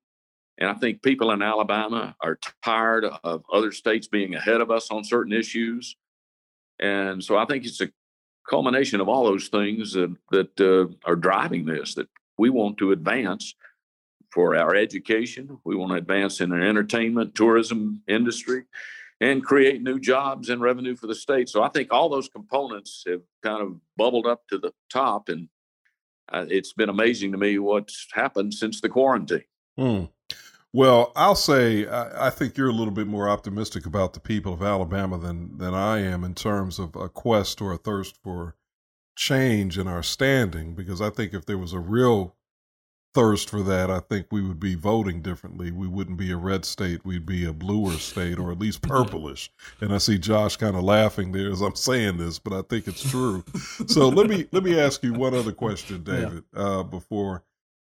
[0.57, 4.91] And I think people in Alabama are tired of other states being ahead of us
[4.91, 5.95] on certain issues.
[6.79, 7.89] And so I think it's a
[8.49, 12.91] culmination of all those things that, that uh, are driving this, that we want to
[12.91, 13.55] advance
[14.31, 15.59] for our education.
[15.63, 18.63] We want to advance in our entertainment, tourism industry,
[19.21, 21.49] and create new jobs and revenue for the state.
[21.49, 25.29] So I think all those components have kind of bubbled up to the top.
[25.29, 25.47] And
[26.31, 29.43] uh, it's been amazing to me what's happened since the quarantine.
[29.77, 30.05] Hmm.
[30.71, 34.53] Well, I'll say I, I, think you're a little bit more optimistic about the people
[34.53, 38.55] of Alabama than than I am in terms of a quest or a thirst for
[39.15, 40.75] change in our standing.
[40.75, 42.35] Because I think if there was a real
[43.13, 45.71] thirst for that, I think we would be voting differently.
[45.71, 49.51] We wouldn't be a red state; we'd be a bluer state, or at least purplish.
[49.81, 52.87] And I see Josh kind of laughing there as I'm saying this, but I think
[52.87, 53.43] it's true.
[53.87, 56.61] so let me let me ask you one other question, David, yeah.
[56.61, 57.43] uh, before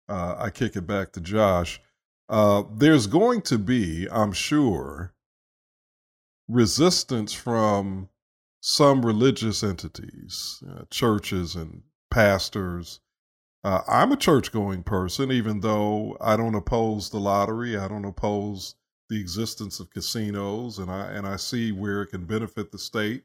[0.10, 1.82] uh, I kick it back to Josh.
[2.30, 5.14] Uh, there's going to be, I'm sure,
[6.48, 8.10] resistance from
[8.62, 13.00] some religious entities, uh, churches and pastors.
[13.64, 17.78] Uh, I'm a church going person, even though I don't oppose the lottery.
[17.78, 18.76] I don't oppose
[19.10, 23.24] the existence of casinos, and I and I see where it can benefit the state.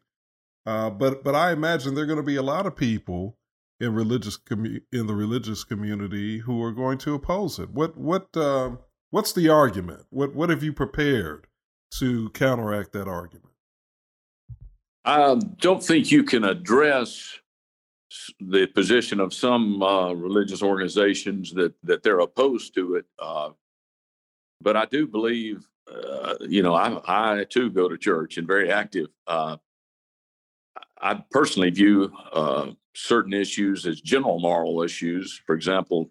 [0.64, 3.36] Uh, but but I imagine there are going to be a lot of people
[3.80, 7.70] in religious commu- in the religious community who are going to oppose it.
[7.70, 8.78] What what um,
[9.10, 10.04] What's the argument?
[10.10, 11.46] What what have you prepared
[11.98, 13.54] to counteract that argument?
[15.04, 17.38] I don't think you can address
[18.40, 23.06] the position of some uh, religious organizations that that they're opposed to it.
[23.18, 23.50] Uh,
[24.60, 28.70] but I do believe, uh, you know, I I too go to church and very
[28.70, 29.08] active.
[29.26, 29.56] Uh,
[31.00, 35.40] I personally view uh, certain issues as general moral issues.
[35.46, 36.10] For example,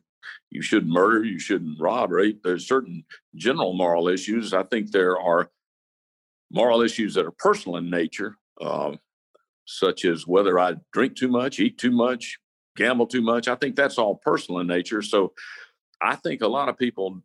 [0.49, 2.35] you shouldn't murder, you shouldn't rob, right?
[2.43, 3.03] There's certain
[3.35, 4.53] general moral issues.
[4.53, 5.49] I think there are
[6.51, 8.95] moral issues that are personal in nature, uh,
[9.67, 12.39] such as whether I drink too much, eat too much,
[12.75, 13.47] gamble too much.
[13.47, 15.01] I think that's all personal in nature.
[15.01, 15.33] So
[16.01, 17.21] I think a lot of people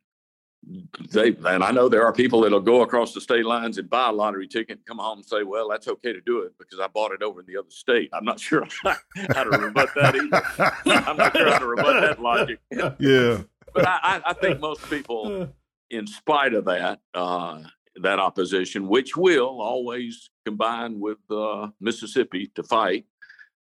[1.11, 4.09] they and I know there are people that'll go across the state lines and buy
[4.09, 6.79] a lottery ticket and come home and say, "Well, that's okay to do it because
[6.79, 10.15] I bought it over in the other state." I'm not sure how to rebut that
[10.15, 10.43] either.
[11.09, 12.61] I'm not sure how to rebut that logic.
[12.71, 13.43] Yeah,
[13.75, 15.49] but I, I think most people,
[15.91, 17.63] in spite of that, uh,
[17.97, 23.07] that opposition, which will always combine with uh, Mississippi to fight,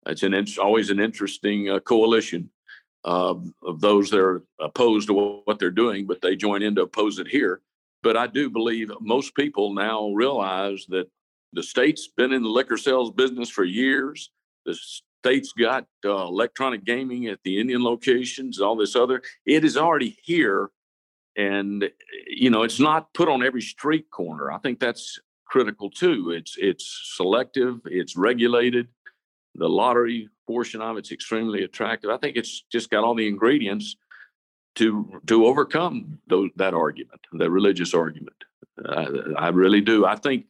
[0.08, 2.50] it's an always an interesting uh, coalition
[3.06, 6.84] uh, of those that are opposed to what they're doing, but they join in to
[6.84, 7.62] oppose it here.
[8.04, 11.08] But I do believe most people now realize that
[11.54, 14.32] the state's been in the liquor sales business for years.
[14.66, 14.76] The
[15.24, 19.22] state's got uh, electronic gaming at the Indian locations, all this other.
[19.46, 20.72] It is already here.
[21.38, 21.90] And,
[22.28, 24.52] you know, it's not put on every street corner.
[24.52, 26.32] I think that's critical too.
[26.32, 28.88] It's it's selective, it's regulated.
[29.56, 32.10] The lottery portion of it's extremely attractive.
[32.10, 33.98] I think it's just got all the ingredients
[34.76, 38.36] to to overcome those, that argument, the religious argument.
[38.86, 39.08] I,
[39.38, 40.06] I really do.
[40.06, 40.46] I think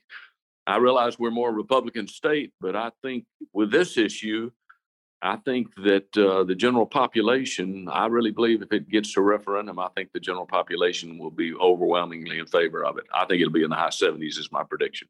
[0.67, 4.51] I realize we're more Republican state, but I think with this issue,
[5.22, 9.78] I think that uh, the general population, I really believe if it gets to referendum,
[9.78, 13.05] I think the general population will be overwhelmingly in favor of it.
[13.13, 15.07] I think it'll be in the high 70s, is my prediction.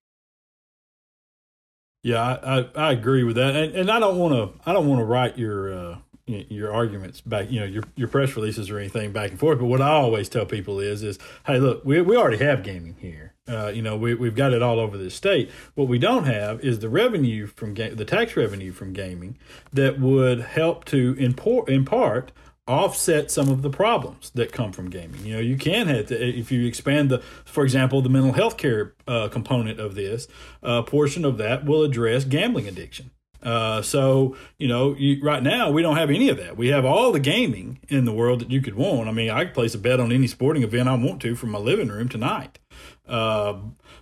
[2.04, 4.88] Yeah, I, I, I, agree with that, and, and I don't want to I don't
[4.88, 8.80] want to write your uh, your arguments back, you know, your your press releases or
[8.80, 9.60] anything back and forth.
[9.60, 12.96] But what I always tell people is is hey, look, we we already have gaming
[13.00, 13.31] here.
[13.48, 15.50] Uh, you know, we we've got it all over the state.
[15.74, 19.38] What we don't have is the revenue from ga- the tax revenue from gaming
[19.74, 22.32] that would help to import in part
[22.68, 25.26] offset some of the problems that come from gaming.
[25.26, 28.58] You know, you can have to, if you expand the, for example, the mental health
[28.58, 30.28] care uh, component of this,
[30.62, 33.12] a uh, portion of that will address gambling addiction.
[33.44, 36.56] Uh, so you know, you, right now we don't have any of that.
[36.56, 39.10] We have all the gaming in the world that you could want.
[39.10, 41.50] I mean, I could place a bet on any sporting event I want to from
[41.50, 42.60] my living room tonight.
[43.12, 43.60] Uh,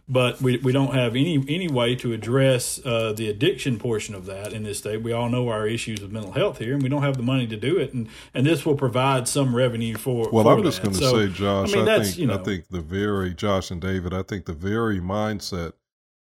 [0.07, 4.26] but we, we don't have any any way to address uh, the addiction portion of
[4.28, 5.01] that in this state.
[5.01, 7.47] We all know our issues with mental health here, and we don't have the money
[7.47, 7.93] to do it.
[7.93, 10.30] And and this will provide some revenue for.
[10.32, 11.74] Well, for I'm just going to so, say, Josh.
[11.74, 14.14] I, mean, I think you know, I think the very Josh and David.
[14.14, 15.74] I think the very mindset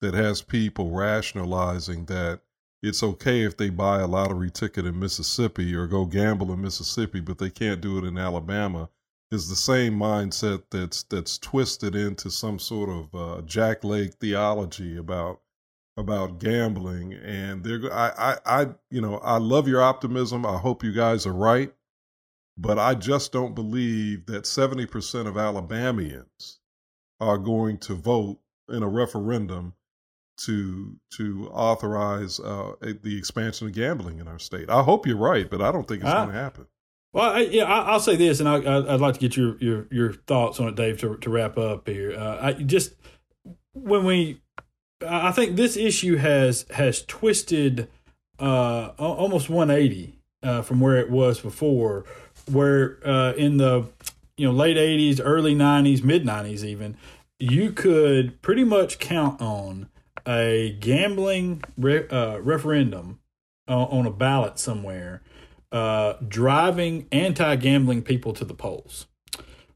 [0.00, 2.40] that has people rationalizing that
[2.82, 7.20] it's okay if they buy a lottery ticket in Mississippi or go gamble in Mississippi,
[7.20, 8.90] but they can't do it in Alabama
[9.34, 14.96] is the same mindset that's that's twisted into some sort of uh, Jack Lake theology
[14.96, 15.40] about
[15.96, 17.12] about gambling.
[17.14, 20.46] And they're I, I I you know I love your optimism.
[20.46, 21.74] I hope you guys are right,
[22.56, 26.60] but I just don't believe that seventy percent of Alabamians
[27.20, 29.74] are going to vote in a referendum
[30.36, 34.70] to to authorize uh, the expansion of gambling in our state.
[34.70, 36.66] I hope you're right, but I don't think it's going to happen.
[37.14, 39.86] Well, I, yeah, I, will say this, and I, would like to get your, your
[39.92, 42.12] your thoughts on it, Dave, to to wrap up here.
[42.18, 42.96] Uh, I just
[43.72, 44.40] when we,
[45.06, 47.88] I think this issue has has twisted
[48.40, 52.04] uh, almost 180 uh, from where it was before,
[52.50, 53.86] where uh, in the
[54.36, 56.96] you know late 80s, early 90s, mid 90s, even
[57.38, 59.88] you could pretty much count on
[60.26, 63.20] a gambling re- uh, referendum
[63.68, 65.22] on a ballot somewhere
[65.74, 69.06] uh, driving anti gambling people to the polls.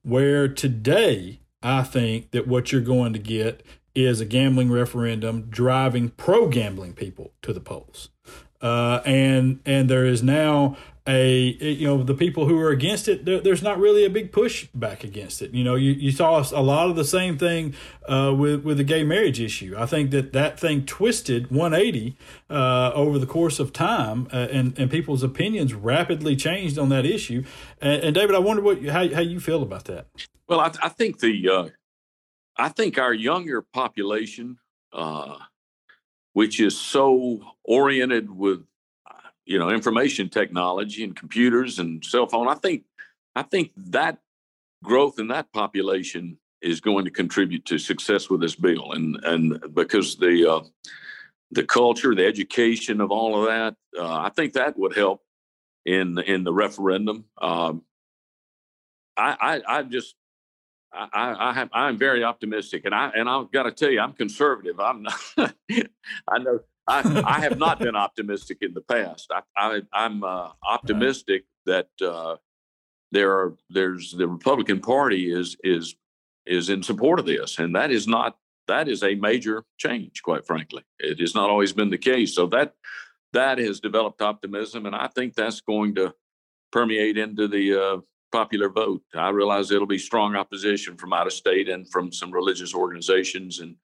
[0.02, 3.64] Where today, I think that what you're going to get
[3.96, 8.10] is a gambling referendum driving pro gambling people to the polls.
[8.62, 10.76] Uh, and and there is now
[11.08, 14.30] a you know the people who are against it there, there's not really a big
[14.30, 15.52] push back against it.
[15.52, 17.74] You know you, you saw a lot of the same thing
[18.06, 19.74] uh, with with the gay marriage issue.
[19.76, 22.16] I think that that thing twisted 180
[22.50, 27.06] uh, over the course of time uh, and and people's opinions rapidly changed on that
[27.06, 27.42] issue.
[27.80, 30.08] And, and david i wonder what how, how you feel about that.
[30.46, 31.68] Well i, I think the uh,
[32.56, 34.58] i think our younger population
[34.92, 35.38] uh,
[36.34, 38.64] which is so oriented with
[39.48, 42.84] you know information technology and computers and cell phone i think
[43.34, 44.18] i think that
[44.84, 49.74] growth in that population is going to contribute to success with this bill and and
[49.74, 50.60] because the uh,
[51.50, 55.22] the culture the education of all of that uh, i think that would help
[55.86, 57.82] in in the referendum um,
[59.16, 60.14] I, I i just
[60.90, 64.14] I, I have, I'm very optimistic, and I and I've got to tell you, I'm
[64.14, 64.80] conservative.
[64.80, 65.20] I'm not.
[65.68, 69.30] I know I, I have not been optimistic in the past.
[69.56, 71.86] I, am uh, optimistic right.
[72.00, 72.36] that uh,
[73.12, 75.94] there are there's the Republican Party is is
[76.46, 80.22] is in support of this, and that is not that is a major change.
[80.22, 82.34] Quite frankly, it has not always been the case.
[82.34, 82.74] So that
[83.32, 86.14] that has developed optimism, and I think that's going to
[86.72, 87.96] permeate into the uh,
[88.32, 89.02] popular vote.
[89.14, 93.60] I realize it'll be strong opposition from out of state and from some religious organizations
[93.60, 93.76] and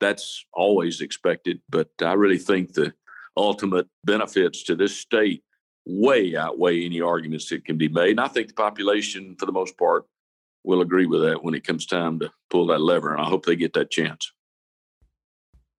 [0.00, 1.60] that's always expected.
[1.68, 2.92] But I really think the
[3.36, 5.42] ultimate benefits to this state
[5.86, 8.12] way outweigh any arguments that can be made.
[8.12, 10.04] And I think the population, for the most part,
[10.64, 13.12] will agree with that when it comes time to pull that lever.
[13.12, 14.32] And I hope they get that chance.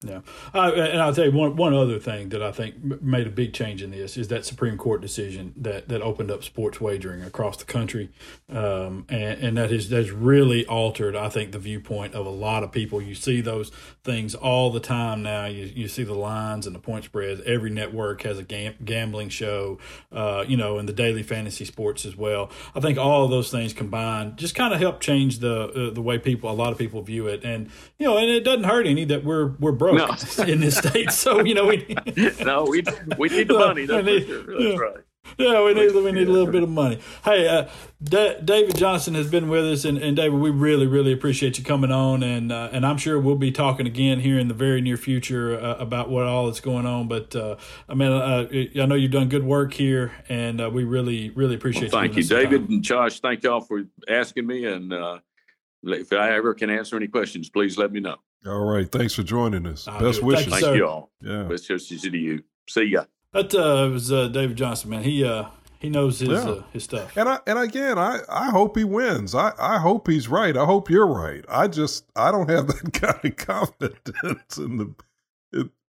[0.04, 0.20] Yeah,
[0.54, 3.52] uh, and I'll tell you one one other thing that I think made a big
[3.52, 7.56] change in this is that Supreme Court decision that that opened up sports wagering across
[7.56, 8.10] the country,
[8.50, 12.62] um, and, and that has has really altered I think the viewpoint of a lot
[12.62, 13.00] of people.
[13.00, 13.70] You see those
[14.02, 15.46] things all the time now.
[15.46, 17.40] You you see the lines and the point spreads.
[17.46, 19.78] Every network has a gam- gambling show,
[20.12, 22.50] uh, you know, and the daily fantasy sports as well.
[22.74, 26.02] I think all of those things combined just kind of help change the uh, the
[26.02, 28.86] way people a lot of people view it, and you know, and it doesn't hurt
[28.86, 30.44] any that we're we're broke no.
[30.44, 31.10] in this state.
[31.10, 31.96] So you know, we
[32.44, 32.82] no, we
[33.18, 33.86] we need the money.
[33.86, 34.44] That's, need, sure.
[34.46, 34.76] that's yeah.
[34.76, 34.96] right.
[35.38, 37.00] Yeah, we need we need a little bit of money.
[37.24, 37.68] Hey, uh,
[38.02, 41.64] D- David Johnson has been with us, and, and David, we really really appreciate you
[41.64, 44.82] coming on, and uh, and I'm sure we'll be talking again here in the very
[44.82, 47.08] near future uh, about what all is going on.
[47.08, 47.56] But uh,
[47.88, 51.54] I mean, uh, I know you've done good work here, and uh, we really really
[51.54, 51.90] appreciate.
[51.92, 53.20] Well, thank you, David and Josh.
[53.20, 54.92] Thank y'all for asking me, and
[55.86, 58.16] if I ever can answer any questions, please let me know.
[58.46, 58.90] All right.
[58.90, 59.88] Thanks for joining us.
[59.88, 60.46] I'll Best wishes.
[60.46, 61.10] Thank you, Thank you all.
[61.20, 61.42] Yeah.
[61.44, 62.42] Best wishes to you.
[62.68, 63.04] See ya.
[63.32, 65.02] That uh, was uh, David Johnson, man.
[65.02, 65.46] He uh,
[65.80, 66.48] he knows his yeah.
[66.48, 67.16] uh, his stuff.
[67.16, 69.34] And I and again, I I hope he wins.
[69.34, 70.56] I I hope he's right.
[70.56, 71.44] I hope you're right.
[71.48, 74.94] I just I don't have that kind of confidence in the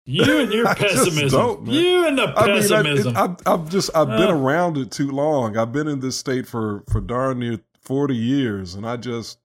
[0.05, 1.67] You and your pessimism.
[1.67, 3.17] You and the pessimism.
[3.17, 5.57] I mean, I, have just I've been uh, around it too long.
[5.57, 9.39] I've been in this state for for darn near forty years, and I just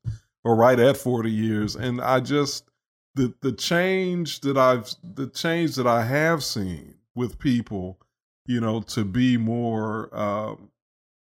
[0.44, 2.70] or right at forty years, and I just
[3.16, 8.00] the the change that I've the change that I have seen with people,
[8.46, 10.70] you know, to be more, um,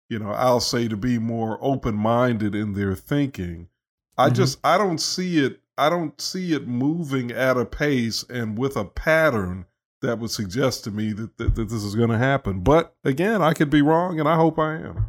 [0.08, 3.68] you know, I'll say to be more open minded in their thinking.
[4.16, 4.34] I mm-hmm.
[4.34, 8.76] just I don't see it I don't see it moving at a pace and with
[8.76, 9.64] a pattern
[10.02, 12.60] that would suggest to me that, that, that this is going to happen.
[12.60, 15.08] But again, I could be wrong, and I hope I am.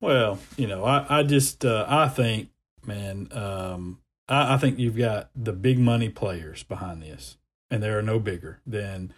[0.00, 2.48] Well, you know, I, I just uh, I think,
[2.86, 7.36] man, um, I, I think you've got the big money players behind this,
[7.70, 9.12] and there are no bigger than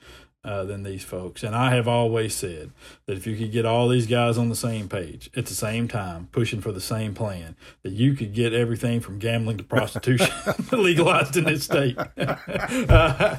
[0.44, 1.42] uh, than these folks.
[1.42, 2.70] And I have always said
[3.06, 5.88] that if you could get all these guys on the same page at the same
[5.88, 10.32] time, pushing for the same plan, that you could get everything from gambling to prostitution
[10.72, 11.98] legalized in this state.
[12.16, 13.36] uh,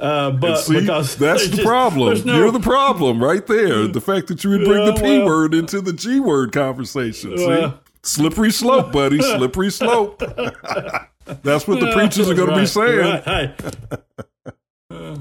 [0.00, 2.20] uh, but see, because that's the just, problem.
[2.24, 3.86] No, You're the problem right there.
[3.86, 7.36] The fact that you would bring the P well, word into the G word conversation.
[7.36, 7.72] See?
[8.08, 9.20] Slippery slope, buddy.
[9.20, 10.18] Slippery slope.
[11.42, 13.22] That's what the preachers are going right, to be saying.
[13.26, 14.00] Right.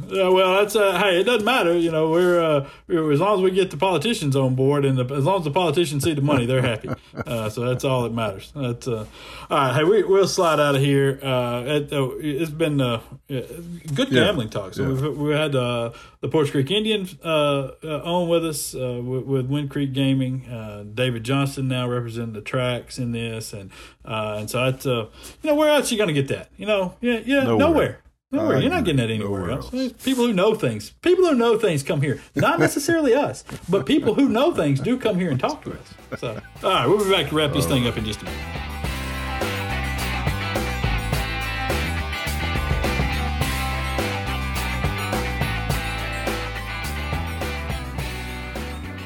[0.07, 1.77] Yeah, well, that's uh, hey, it doesn't matter.
[1.77, 4.97] You know, we're, uh, we're, as long as we get the politicians on board, and
[4.97, 6.89] the, as long as the politicians see the money, they're happy.
[7.25, 8.51] Uh, so that's all that matters.
[8.55, 9.05] That's uh,
[9.49, 9.73] all right.
[9.73, 11.19] Hey, we, we'll slide out of here.
[11.21, 14.51] Uh, it, has been uh, good gambling yeah.
[14.51, 14.75] talk.
[14.75, 14.89] So yeah.
[14.89, 19.23] we've we had uh, the Poarch Creek Indians uh, uh, on with us uh, with,
[19.23, 20.47] with Wind Creek Gaming.
[20.47, 23.71] Uh, David Johnson now representing the tracks in this, and
[24.03, 25.07] uh, and so that's uh,
[25.41, 26.49] you know where else you going to get that?
[26.57, 27.57] You know, yeah, yeah, nowhere.
[27.57, 27.99] nowhere.
[28.30, 28.59] Nowhere.
[28.59, 29.73] You're not getting that anywhere else.
[29.73, 29.93] else.
[30.03, 30.89] People who know things.
[30.89, 32.21] People who know things come here.
[32.36, 36.19] Not necessarily us, but people who know things do come here and talk to us.
[36.19, 38.39] So, all right, we'll be back to wrap this thing up in just a minute.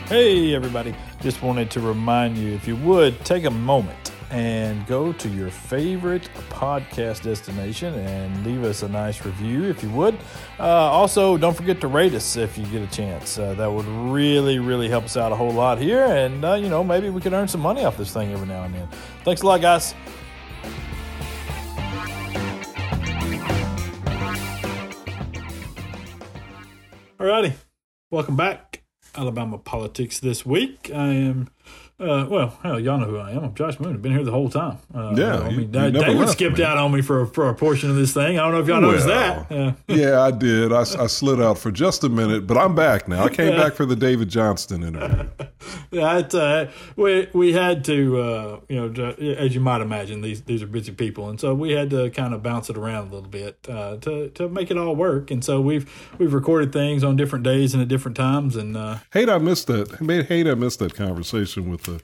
[0.08, 0.96] Hey, everybody.
[1.22, 4.01] Just wanted to remind you if you would take a moment
[4.32, 9.90] and go to your favorite podcast destination and leave us a nice review if you
[9.90, 10.18] would.
[10.58, 13.38] Uh, also, don't forget to rate us if you get a chance.
[13.38, 16.06] Uh, that would really, really help us out a whole lot here.
[16.06, 18.64] And, uh, you know, maybe we could earn some money off this thing every now
[18.64, 18.88] and then.
[19.26, 19.94] Thanks a lot, guys.
[27.20, 27.54] Alrighty,
[28.10, 28.82] welcome back.
[29.14, 30.90] Alabama politics this week.
[30.92, 31.50] I am
[32.02, 33.44] uh, well, hell, y'all know who I am.
[33.44, 33.94] I'm Josh Moon.
[33.94, 34.78] I've been here the whole time.
[34.94, 37.90] Uh, yeah, I mean, you, you David skipped out on me for for a portion
[37.90, 38.40] of this thing.
[38.40, 39.52] I don't know if y'all well, noticed that.
[39.52, 40.74] Uh, yeah, I did.
[40.74, 43.24] I, I slid out for just a minute, but I'm back now.
[43.24, 45.30] I came back for the David Johnson interview.
[45.92, 50.42] yeah, it's, uh, we we had to, uh, you know, as you might imagine, these
[50.42, 53.14] these are busy people, and so we had to kind of bounce it around a
[53.14, 55.30] little bit uh, to to make it all work.
[55.30, 55.88] And so we've
[56.18, 58.56] we've recorded things on different days and at different times.
[58.56, 59.92] And uh, hate I missed that.
[60.28, 62.04] Hate I missed that conversation with the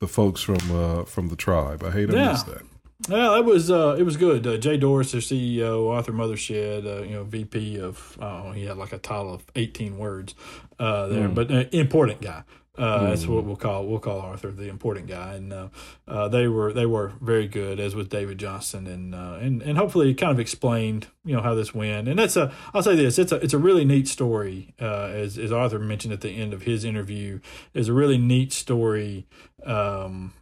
[0.00, 1.82] the folks from uh, from the tribe.
[1.82, 2.32] I hate to yeah.
[2.32, 2.62] miss that.
[3.08, 4.46] Well, it was uh, it was good.
[4.46, 8.78] Uh, Jay Dorris, their CEO, Arthur Mothershed, uh, you know, VP of oh, he had
[8.78, 10.34] like a title of eighteen words
[10.78, 11.34] uh, there, mm.
[11.34, 12.42] but uh, important guy.
[12.78, 13.08] Uh, mm.
[13.08, 15.68] That's what we'll call we'll call Arthur the important guy, and uh,
[16.06, 19.78] uh, they were they were very good, as with David Johnson, and uh, and and
[19.78, 22.08] hopefully kind of explained you know how this went.
[22.08, 25.38] And that's a I'll say this it's a it's a really neat story, uh, as
[25.38, 27.40] as Arthur mentioned at the end of his interview,
[27.72, 29.26] is a really neat story.
[29.64, 30.34] Um,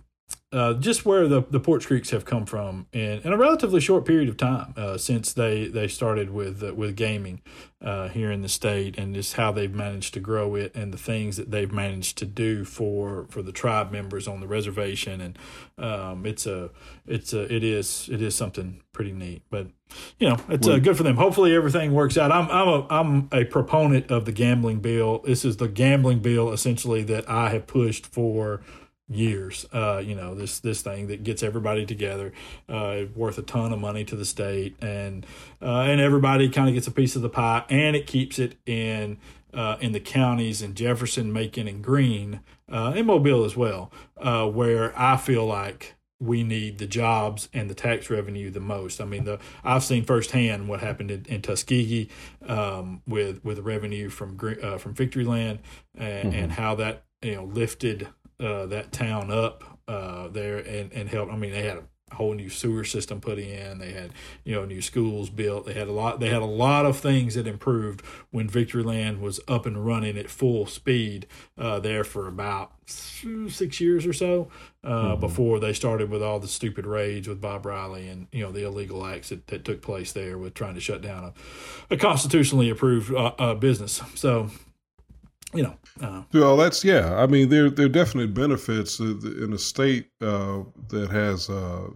[0.55, 4.05] uh, just where the, the Poarch Creeks have come from in, in a relatively short
[4.05, 7.43] period of time uh, since they, they started with uh, with gaming
[7.83, 10.99] uh, here in the state, and just how they've managed to grow it, and the
[10.99, 15.39] things that they've managed to do for, for the tribe members on the reservation, and
[15.77, 16.71] um, it's a
[17.05, 19.43] it's a it is it is something pretty neat.
[19.51, 19.67] But
[20.21, 21.17] you know, it's uh, good for them.
[21.17, 22.31] Hopefully, everything works out.
[22.31, 25.19] I'm I'm a I'm a proponent of the gambling bill.
[25.25, 28.63] This is the gambling bill essentially that I have pushed for
[29.09, 29.67] years.
[29.73, 32.33] Uh, you know, this this thing that gets everybody together,
[32.69, 35.27] uh, worth a ton of money to the state, and
[35.61, 38.57] uh, and everybody kind of gets a piece of the pie, and it keeps it
[38.67, 39.19] in
[39.53, 42.41] uh, in the counties in Jefferson, Macon, and Greene,
[42.71, 47.69] uh, and Mobile as well, uh, where I feel like we need the jobs and
[47.69, 49.01] the tax revenue the most.
[49.01, 52.09] I mean, the I've seen firsthand what happened in, in Tuskegee
[52.47, 55.59] um, with with revenue from uh, from Victoryland
[55.97, 56.39] and, mm-hmm.
[56.39, 58.09] and how that you know lifted
[58.41, 61.33] uh, that town up uh, there and, and helped.
[61.33, 61.85] I mean, they had a
[62.15, 63.79] whole new sewer system put in.
[63.79, 64.13] They had
[64.45, 65.67] you know new schools built.
[65.67, 66.21] They had a lot.
[66.21, 70.31] They had a lot of things that improved when Victoryland was up and running at
[70.31, 71.27] full speed
[71.59, 74.49] uh, there for about six years or so
[74.83, 75.21] uh, mm-hmm.
[75.21, 78.65] before they started with all the stupid raids with Bob Riley and you know the
[78.65, 81.25] illegal acts that, that took place there with trying to shut down
[81.91, 84.03] a, a constitutionally approved uh, uh business.
[84.15, 84.51] So
[85.55, 85.77] you know.
[86.01, 87.15] Uh, well, that's yeah.
[87.17, 91.89] I mean, there there are definite benefits in a state uh, that has uh,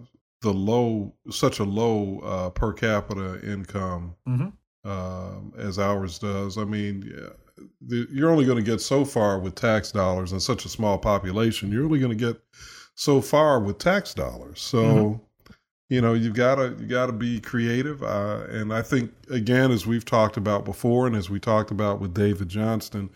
[0.42, 4.48] the low, such a low uh, per capita income mm-hmm.
[4.88, 6.56] Um, as ours does.
[6.56, 10.40] I mean, yeah, the, you're only going to get so far with tax dollars in
[10.40, 11.70] such a small population.
[11.70, 12.40] You're only going to get
[12.94, 14.60] so far with tax dollars.
[14.60, 14.82] So.
[14.82, 15.24] Mm-hmm
[15.88, 19.70] you know you've got to you got to be creative uh, and i think again
[19.70, 23.08] as we've talked about before and as we talked about with david johnson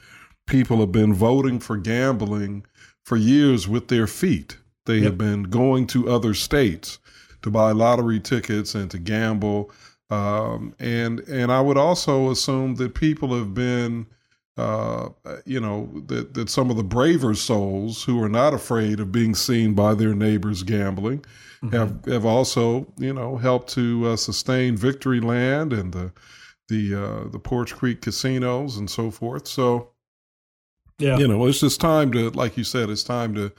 [0.52, 2.62] people have been voting for gambling
[3.04, 4.58] for years with their feet.
[4.84, 5.04] They yep.
[5.04, 6.98] have been going to other states
[7.40, 9.70] to buy lottery tickets and to gamble.
[10.10, 14.06] Um, and and I would also assume that people have been,
[14.58, 15.08] uh,
[15.46, 19.34] you know, that that some of the braver souls who are not afraid of being
[19.34, 21.24] seen by their neighbors gambling
[21.62, 21.74] mm-hmm.
[21.74, 26.12] have have also, you know, helped to uh, sustain Victoryland and the
[26.68, 29.48] the uh, the Poarch Creek casinos and so forth.
[29.48, 29.91] So
[31.02, 31.18] yeah.
[31.18, 33.52] You know, it's just time to, like you said, it's time to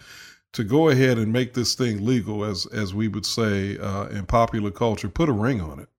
[0.54, 4.26] to go ahead and make this thing legal, as as we would say uh, in
[4.26, 5.10] popular culture.
[5.10, 5.90] Put a ring on it.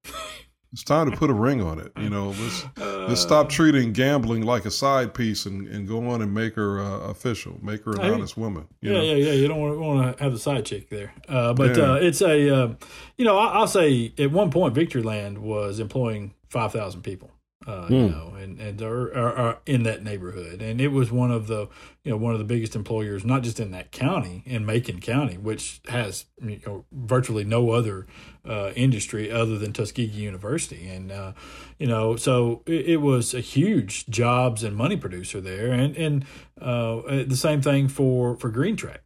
[0.72, 1.92] It's time to put a ring on it.
[1.96, 6.08] You know, let's uh, let's stop treating gambling like a side piece and, and go
[6.08, 8.66] on and make her uh, official, make her an honest woman.
[8.80, 9.02] yeah, know?
[9.02, 9.32] yeah, yeah.
[9.34, 11.92] You don't want, want to have the side chick there, uh, but yeah.
[11.92, 12.74] Uh, it's a, uh,
[13.16, 17.30] you know, I, will say at one point Victory Land was employing five thousand people
[17.66, 17.90] uh, mm.
[17.90, 20.60] you know, and and are, are, are, in that neighborhood.
[20.60, 21.68] And it was one of the
[22.02, 25.36] you know one of the biggest employers, not just in that county, in Macon County,
[25.36, 28.06] which has you know virtually no other
[28.46, 31.32] uh, industry other than Tuskegee University, and uh,
[31.78, 36.24] you know so it, it, was a huge jobs and money producer there, and and
[36.60, 38.98] uh, the same thing for for Greenetrack,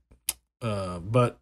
[0.62, 1.38] uh, but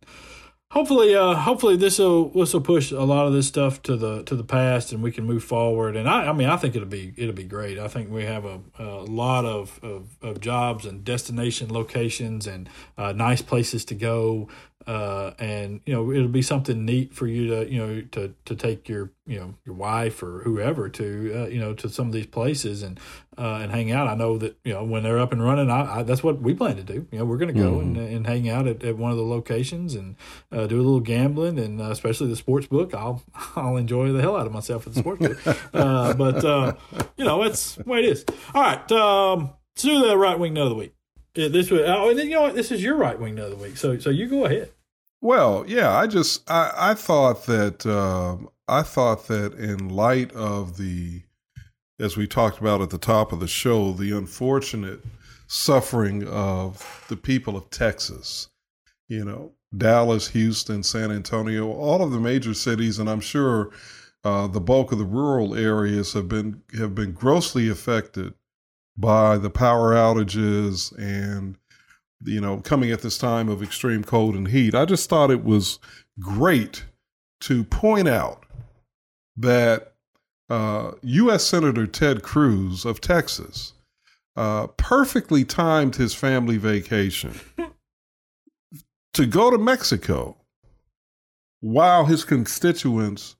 [0.70, 4.22] hopefully uh hopefully this will this will push a lot of this stuff to the
[4.24, 5.96] to the past and we can move forward.
[5.96, 7.78] And i i mean i think it'll be it'll be great.
[7.78, 12.68] I think we have a, a lot of, of, of jobs and destination locations and
[12.98, 14.48] uh, nice places to go.
[14.86, 18.54] Uh, and you know it'll be something neat for you to you know to to
[18.54, 22.12] take your you know your wife or whoever to uh, you know to some of
[22.12, 23.00] these places and
[23.36, 24.06] uh, and hang out.
[24.06, 26.54] I know that you know when they're up and running, I, I that's what we
[26.54, 27.06] plan to do.
[27.10, 27.96] You know, we're going to go mm-hmm.
[27.96, 30.16] and, and hang out at, at one of the locations and
[30.52, 32.94] uh, do a little gambling and uh, especially the sports book.
[32.94, 33.22] I'll
[33.56, 35.56] I'll enjoy the hell out of myself at the sports book.
[35.74, 36.42] Uh, but
[37.16, 38.24] you know, it's the way it is.
[38.54, 40.94] All right, um, let's do the right wing note of the week.
[41.34, 42.54] Yeah, this was, oh, and then, you know what?
[42.54, 43.76] This is your right wing note of the week.
[43.76, 44.70] So so you go ahead.
[45.20, 50.76] Well, yeah, I just I, I thought that um, I thought that in light of
[50.76, 51.22] the,
[52.00, 55.00] as we talked about at the top of the show, the unfortunate
[55.46, 58.48] suffering of the people of Texas,
[59.08, 63.70] you know, Dallas, Houston, San Antonio, all of the major cities, and I'm sure
[64.24, 68.34] uh, the bulk of the rural areas have been have been grossly affected
[68.96, 71.56] by the power outages and
[72.24, 75.44] you know, coming at this time of extreme cold and heat, I just thought it
[75.44, 75.78] was
[76.18, 76.84] great
[77.40, 78.45] to point out
[79.36, 79.94] that
[80.48, 81.44] uh, U.S.
[81.44, 83.72] Senator Ted Cruz of Texas
[84.36, 87.34] uh, perfectly timed his family vacation
[89.14, 90.36] to go to Mexico
[91.60, 93.36] while his constituents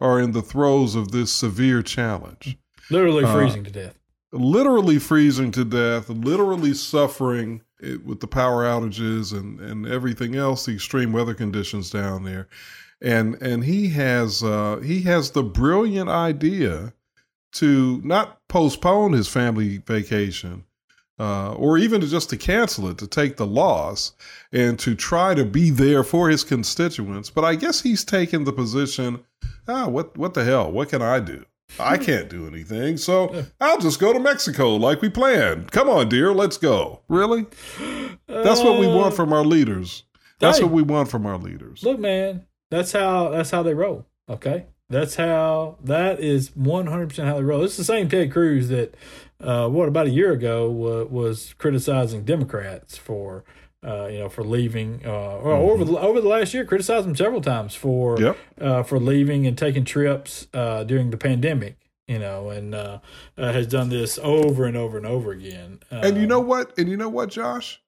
[0.00, 2.56] are in the throes of this severe challenge.
[2.90, 3.98] Literally uh, freezing uh, to death.
[4.32, 10.66] Literally freezing to death, literally suffering it, with the power outages and, and everything else,
[10.66, 12.48] the extreme weather conditions down there.
[13.02, 16.92] And and he has uh, he has the brilliant idea
[17.52, 20.64] to not postpone his family vacation,
[21.18, 24.12] uh, or even to just to cancel it, to take the loss,
[24.52, 27.30] and to try to be there for his constituents.
[27.30, 29.24] But I guess he's taken the position,
[29.66, 30.70] ah, what what the hell?
[30.70, 31.44] What can I do?
[31.78, 35.70] I can't do anything, so I'll just go to Mexico like we planned.
[35.70, 37.00] Come on, dear, let's go.
[37.08, 37.46] Really?
[38.26, 40.02] That's what we want from our leaders.
[40.40, 41.82] That's hey, what we want from our leaders.
[41.84, 44.06] Look, man, that's how that's how they roll.
[44.28, 47.64] Okay, that's how that is one hundred percent how they roll.
[47.64, 48.94] It's the same Ted Cruz that,
[49.40, 53.44] uh, what about a year ago uh, was criticizing Democrats for
[53.82, 55.48] uh, you know, for leaving, uh, mm-hmm.
[55.48, 58.36] over the, over the last year, criticized them several times for yep.
[58.60, 61.76] uh, for leaving and taking trips uh, during the pandemic.
[62.06, 62.98] You know, and uh,
[63.38, 65.78] uh, has done this over and over and over again.
[65.92, 66.76] and you know what?
[66.76, 67.80] And you know what, Josh?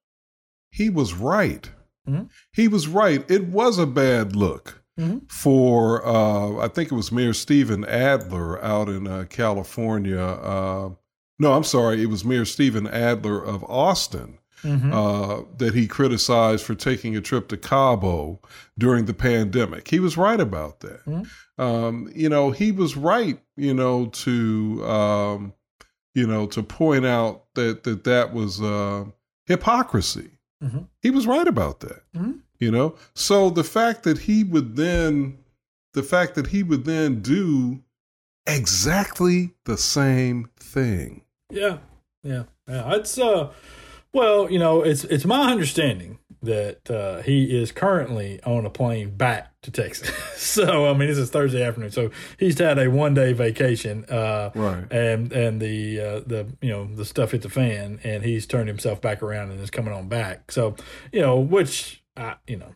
[0.71, 1.69] He was right.
[2.09, 2.25] Mm-hmm.
[2.53, 3.29] He was right.
[3.31, 5.19] It was a bad look mm-hmm.
[5.29, 10.21] for uh, I think it was Mayor Stephen Adler out in uh, California.
[10.21, 10.91] Uh,
[11.39, 14.39] no, I'm sorry, it was Mayor Stephen Adler of Austin.
[14.63, 14.93] Mm-hmm.
[14.93, 18.41] Uh, that he criticized for taking a trip to Cabo
[18.79, 19.89] during the pandemic.
[19.89, 21.05] He was right about that.
[21.05, 21.61] Mm-hmm.
[21.61, 23.41] Um, you know, he was right.
[23.57, 25.53] You know, to um,
[26.15, 29.07] you know to point out that that that was uh,
[29.47, 30.39] hypocrisy.
[30.63, 30.83] Mm-hmm.
[31.01, 32.03] He was right about that.
[32.15, 32.33] Mm-hmm.
[32.59, 35.39] You know, so the fact that he would then,
[35.95, 37.83] the fact that he would then do
[38.47, 41.25] exactly the same thing.
[41.51, 41.79] Yeah,
[42.23, 42.95] yeah, yeah.
[42.95, 43.53] It's uh,
[44.13, 49.17] well, you know, it's it's my understanding that uh, he is currently on a plane
[49.17, 50.11] back to Texas.
[50.37, 51.91] so I mean, this is Thursday afternoon.
[51.91, 54.85] So he's had a one day vacation, uh, right?
[54.91, 58.69] And and the uh, the you know the stuff hit the fan, and he's turned
[58.69, 60.51] himself back around and is coming on back.
[60.51, 60.77] So
[61.13, 62.75] you know, which I, you know,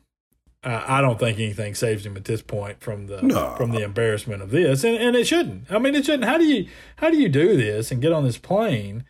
[0.62, 3.54] I, I don't think anything saves him at this point from the no.
[3.56, 5.70] from the embarrassment of this, and and it shouldn't.
[5.70, 6.24] I mean, it shouldn't.
[6.24, 9.04] How do you how do you do this and get on this plane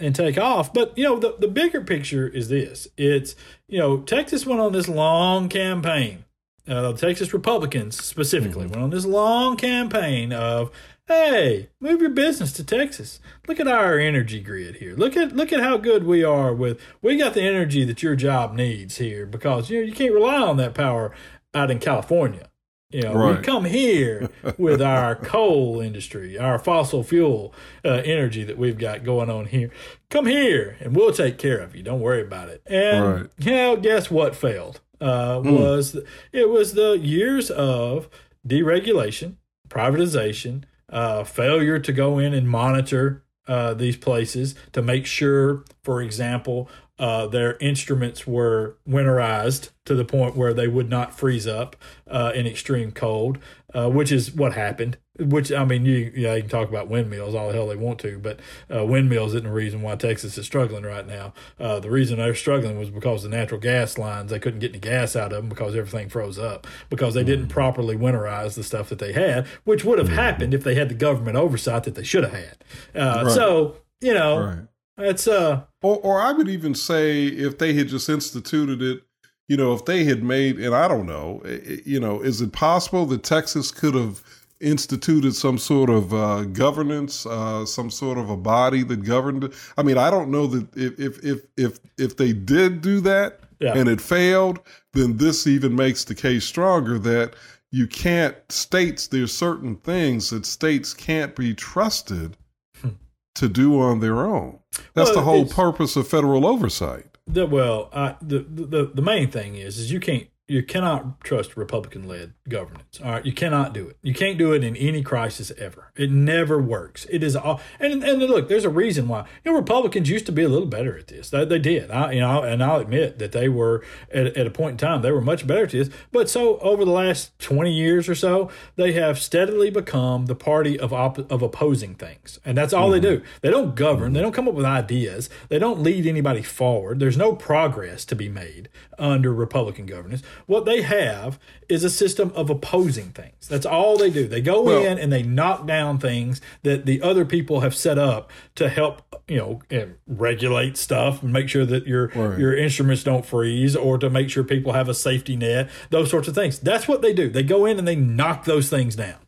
[0.00, 0.72] and take off?
[0.72, 3.36] But you know, the the bigger picture is this: it's
[3.68, 6.24] you know, Texas went on this long campaign.
[6.68, 8.72] Uh, Texas Republicans specifically mm-hmm.
[8.72, 10.70] went on this long campaign of
[11.10, 13.18] Hey, move your business to Texas.
[13.48, 14.94] Look at our energy grid here.
[14.94, 18.14] Look at look at how good we are with we got the energy that your
[18.14, 21.12] job needs here because you know you can't rely on that power
[21.52, 22.49] out in California.
[22.90, 23.38] You know, right.
[23.38, 27.54] we come here with our coal industry, our fossil fuel
[27.84, 29.70] uh, energy that we've got going on here.
[30.08, 31.84] Come here, and we'll take care of you.
[31.84, 32.62] Don't worry about it.
[32.66, 33.26] And right.
[33.38, 34.80] you know, guess what failed?
[35.00, 35.58] Uh, mm.
[35.58, 35.96] Was
[36.32, 38.08] it was the years of
[38.46, 39.36] deregulation,
[39.68, 46.02] privatization, uh, failure to go in and monitor uh, these places to make sure, for
[46.02, 46.68] example,
[47.00, 51.74] uh, their instruments were winterized to the point where they would not freeze up
[52.06, 53.38] uh, in extreme cold,
[53.72, 54.98] uh, which is what happened.
[55.18, 58.00] Which I mean, you yeah, you can talk about windmills all the hell they want
[58.00, 58.38] to, but
[58.74, 61.32] uh, windmills isn't the reason why Texas is struggling right now.
[61.58, 64.78] Uh, the reason they're struggling was because the natural gas lines they couldn't get any
[64.78, 67.50] gas out of them because everything froze up because they didn't mm.
[67.50, 70.14] properly winterize the stuff that they had, which would have mm.
[70.14, 72.64] happened if they had the government oversight that they should have had.
[72.94, 73.34] Uh, right.
[73.34, 74.58] So you know, right.
[75.00, 79.02] It's uh, or or I would even say if they had just instituted it
[79.50, 81.42] you know, if they had made, and I don't know,
[81.84, 84.22] you know, is it possible that Texas could have
[84.60, 89.42] instituted some sort of uh, governance, uh, some sort of a body that governed?
[89.42, 89.54] It?
[89.76, 93.40] I mean, I don't know that if if if if, if they did do that
[93.58, 93.76] yeah.
[93.76, 94.60] and it failed,
[94.92, 97.34] then this even makes the case stronger that
[97.72, 102.36] you can't states there's certain things that states can't be trusted
[102.80, 102.90] hmm.
[103.34, 104.60] to do on their own.
[104.94, 107.06] That's well, the whole purpose of federal oversight.
[107.26, 111.56] The, well, uh, the, the the main thing is is you can't you cannot trust
[111.56, 113.00] Republican led governance.
[113.02, 113.96] All right, you cannot do it.
[114.02, 115.92] You can't do it in any crisis ever.
[115.96, 117.06] It never works.
[117.08, 119.20] It is all and and look, there's a reason why.
[119.44, 121.30] You know, Republicans used to be a little better at this.
[121.30, 121.90] They, they did.
[121.90, 123.82] I you know, and I'll admit that they were
[124.12, 125.88] at, at a point in time they were much better at this.
[126.12, 130.78] But so over the last 20 years or so, they have steadily become the party
[130.78, 133.02] of op- of opposing things, and that's all mm-hmm.
[133.02, 133.22] they do.
[133.40, 134.12] They don't govern.
[134.12, 135.30] They don't come up with ideas.
[135.48, 137.00] They don't lead anybody forward.
[137.00, 138.68] There's no progress to be made
[138.98, 143.46] under Republican governance what they have is a system of opposing things.
[143.48, 144.26] That's all they do.
[144.26, 147.98] They go well, in and they knock down things that the other people have set
[147.98, 152.38] up to help, you know, eh, regulate stuff and make sure that your right.
[152.38, 156.26] your instruments don't freeze or to make sure people have a safety net, those sorts
[156.26, 156.58] of things.
[156.58, 157.28] That's what they do.
[157.28, 159.18] They go in and they knock those things down.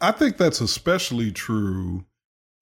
[0.00, 2.04] I think that's especially true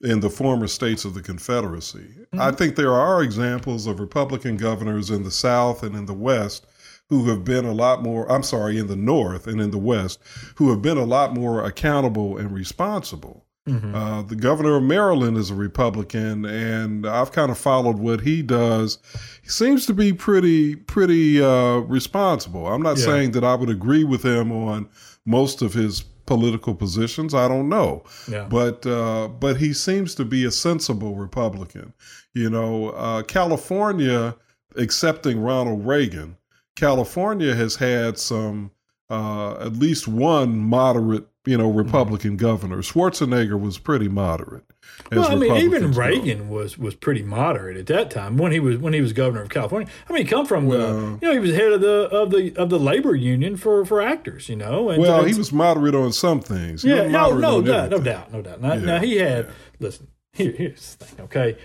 [0.01, 1.98] in the former states of the Confederacy.
[1.98, 2.40] Mm-hmm.
[2.40, 6.66] I think there are examples of Republican governors in the South and in the West
[7.09, 10.20] who have been a lot more, I'm sorry, in the North and in the West,
[10.56, 13.47] who have been a lot more accountable and responsible.
[13.66, 13.94] Mm-hmm.
[13.94, 18.43] Uh, the governor of Maryland is a Republican, and I've kind of followed what he
[18.43, 18.98] does.
[19.43, 22.66] He seems to be pretty, pretty uh, responsible.
[22.66, 23.05] I'm not yeah.
[23.05, 24.89] saying that I would agree with him on
[25.26, 27.35] most of his political positions.
[27.35, 28.44] I don't know, yeah.
[28.44, 31.93] but uh, but he seems to be a sensible Republican.
[32.35, 34.35] You know, uh, California
[34.76, 36.36] accepting Ronald Reagan
[36.79, 38.71] California has had some,
[39.11, 42.47] uh, at least one moderate, you know, Republican mm-hmm.
[42.47, 42.79] governor.
[42.79, 44.65] Schwarzenegger was pretty moderate.
[45.11, 46.55] Well, I mean, even Reagan go.
[46.55, 49.49] was was pretty moderate at that time when he was when he was governor of
[49.49, 49.89] California.
[50.09, 52.31] I mean, he come from well, the, you know, he was head of the of
[52.31, 54.91] the of the labor union for for actors, you know.
[54.91, 56.85] And, well, and, he was moderate on some things.
[56.85, 58.61] yeah, no, no, doubt, no doubt, no doubt.
[58.61, 59.53] Now, yeah, now he had yeah.
[59.79, 60.09] listen.
[60.33, 61.59] Here, here's the thing, okay.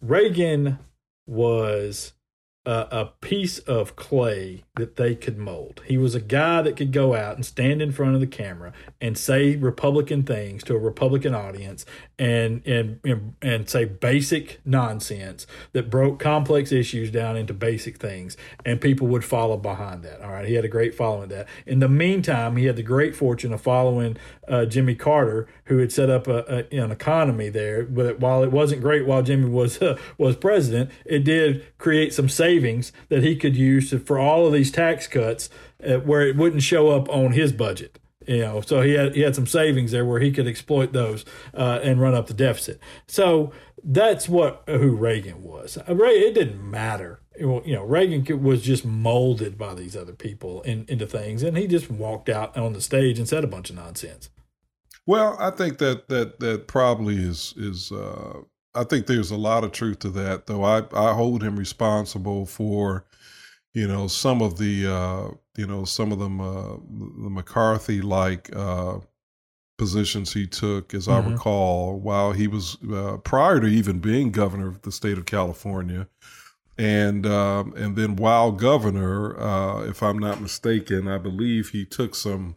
[0.00, 0.78] Reagan
[1.26, 2.12] was
[2.70, 5.82] a, a piece of clay that they could mold.
[5.86, 8.72] He was a guy that could go out and stand in front of the camera
[9.00, 11.84] and say Republican things to a Republican audience
[12.16, 18.36] and and and, and say basic nonsense that broke complex issues down into basic things,
[18.64, 20.22] and people would follow behind that.
[20.22, 21.48] All right, he had a great following that.
[21.66, 24.16] In the meantime, he had the great fortune of following
[24.46, 27.82] uh, Jimmy Carter, who had set up a, a, an economy there.
[27.84, 32.28] But while it wasn't great while Jimmy was uh, was president, it did create some
[32.28, 32.59] savings
[33.08, 35.50] that he could use for all of these tax cuts,
[35.84, 37.98] uh, where it wouldn't show up on his budget.
[38.26, 41.24] You know, so he had he had some savings there where he could exploit those
[41.54, 42.78] uh, and run up the deficit.
[43.08, 45.78] So that's what who Reagan was.
[45.78, 47.22] Uh, it didn't matter.
[47.38, 51.66] You know, Reagan was just molded by these other people in, into things, and he
[51.66, 54.28] just walked out on the stage and said a bunch of nonsense.
[55.06, 57.90] Well, I think that that that probably is is.
[57.90, 58.42] Uh,
[58.74, 60.64] I think there's a lot of truth to that, though.
[60.64, 63.04] I I hold him responsible for
[63.74, 66.76] you know some of the uh, you know some of them uh,
[67.22, 68.98] the McCarthy like uh,
[69.76, 71.28] positions he took, as mm-hmm.
[71.28, 75.26] I recall, while he was uh, prior to even being governor of the state of
[75.26, 76.08] California,
[76.78, 82.14] and um, and then while governor, uh, if I'm not mistaken, I believe he took
[82.14, 82.54] some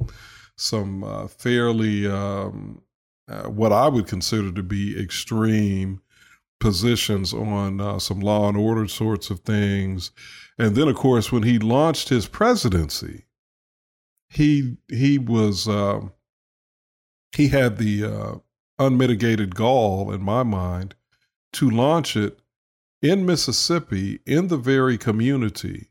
[0.57, 2.83] some uh, fairly um,
[3.45, 6.02] what I would consider to be extreme
[6.63, 10.11] positions on uh, some law and order sorts of things.
[10.57, 13.25] And then, of course, when he launched his presidency,
[14.29, 15.99] he he was uh,
[17.35, 18.35] he had the uh,
[18.79, 20.95] unmitigated gall, in my mind,
[21.51, 22.39] to launch it
[23.01, 25.89] in Mississippi, in the very community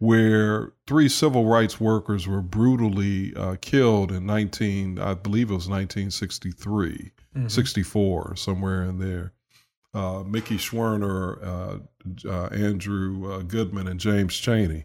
[0.00, 5.68] where three civil rights workers were brutally uh, killed in 19, I believe it was
[5.68, 7.48] 1963, mm-hmm.
[7.48, 9.32] 64, somewhere in there
[9.94, 14.84] uh, Mickey Schwerner, uh, uh, Andrew uh, Goodman, and James Chaney.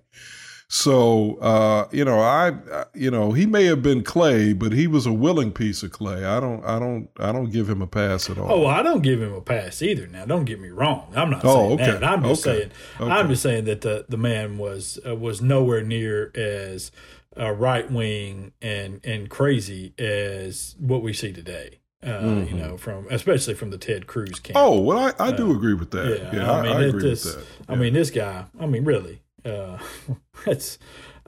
[0.69, 2.53] So uh, you know, I
[2.95, 6.25] you know he may have been clay, but he was a willing piece of clay.
[6.25, 8.51] I don't, I don't, I don't give him a pass at all.
[8.51, 10.07] Oh, I don't give him a pass either.
[10.07, 11.13] Now, don't get me wrong.
[11.15, 11.91] I'm not oh, saying okay.
[11.91, 12.03] that.
[12.03, 12.57] I'm just okay.
[12.57, 12.71] saying.
[12.99, 13.11] Okay.
[13.11, 16.91] I'm just saying that the the man was uh, was nowhere near as
[17.37, 21.81] right wing and and crazy as what we see today.
[22.03, 22.55] Uh, mm-hmm.
[22.55, 24.57] You know, from especially from the Ted Cruz camp.
[24.57, 26.19] Oh well, I, I do uh, agree with that.
[26.19, 27.45] Yeah, yeah I, mean, I, I agree this, with that.
[27.69, 27.75] Yeah.
[27.75, 28.45] I mean, this guy.
[28.59, 29.77] I mean, really, uh,
[30.45, 30.77] it's.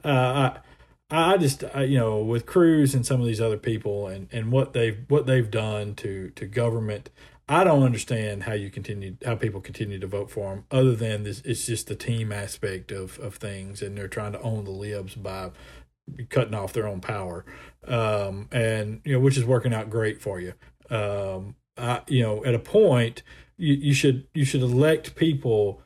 [0.04, 0.08] Uh,
[0.54, 0.60] I
[1.08, 4.72] I just you know with Cruz and some of these other people and, and what
[4.72, 7.10] they've what they've done to to government.
[7.48, 10.64] I don't understand how you continue how people continue to vote for them.
[10.72, 14.40] Other than this, it's just the team aspect of of things, and they're trying to
[14.40, 15.52] own the libs by
[16.28, 17.44] cutting off their own power,
[17.88, 20.52] um, and you know which is working out great for you.
[20.90, 23.22] Um, I, you know, at a point,
[23.56, 25.82] you, you should you should elect people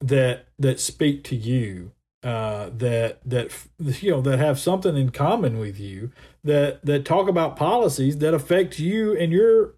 [0.00, 1.92] that that speak to you,
[2.22, 3.52] uh, that that
[4.02, 6.10] you know that have something in common with you,
[6.44, 9.74] that that talk about policies that affect you and your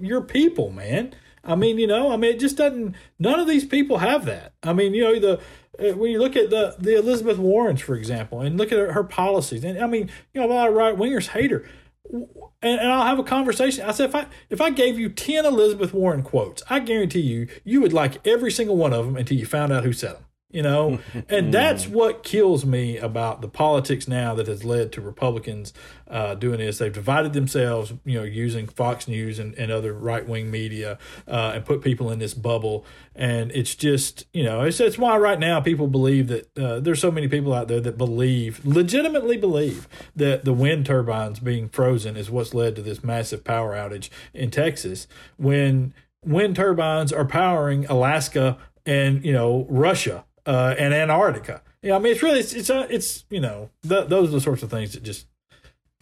[0.00, 1.14] your people, man.
[1.44, 2.94] I mean, you know, I mean, it just doesn't.
[3.18, 4.52] None of these people have that.
[4.62, 5.40] I mean, you know, the
[5.78, 8.92] uh, when you look at the the Elizabeth Warrens, for example, and look at her,
[8.92, 11.64] her policies, and I mean, you know, a lot of right wingers hate her.
[12.10, 13.84] And, and I'll have a conversation.
[13.84, 17.48] I said, if I if I gave you ten Elizabeth Warren quotes, I guarantee you,
[17.64, 20.24] you would like every single one of them until you found out who said them
[20.52, 20.98] you know?
[21.28, 25.72] And that's what kills me about the politics now that has led to republicans
[26.08, 26.78] uh, doing this.
[26.78, 31.64] They've divided themselves you know using fox news and, and other right-wing media uh, and
[31.64, 32.84] put people in this bubble.
[33.14, 37.00] And it's just you know it's, it's why right now people believe that uh, there's
[37.00, 42.16] so many people out there that believe legitimately believe that the wind turbines being frozen
[42.16, 45.06] is what's led to this massive power outage in texas
[45.36, 51.62] when wind turbines are powering alaska and you know russia uh, and Antarctica.
[51.82, 54.40] Yeah, I mean, it's really, it's, it's, uh, it's you know, th- those are the
[54.40, 55.26] sorts of things that just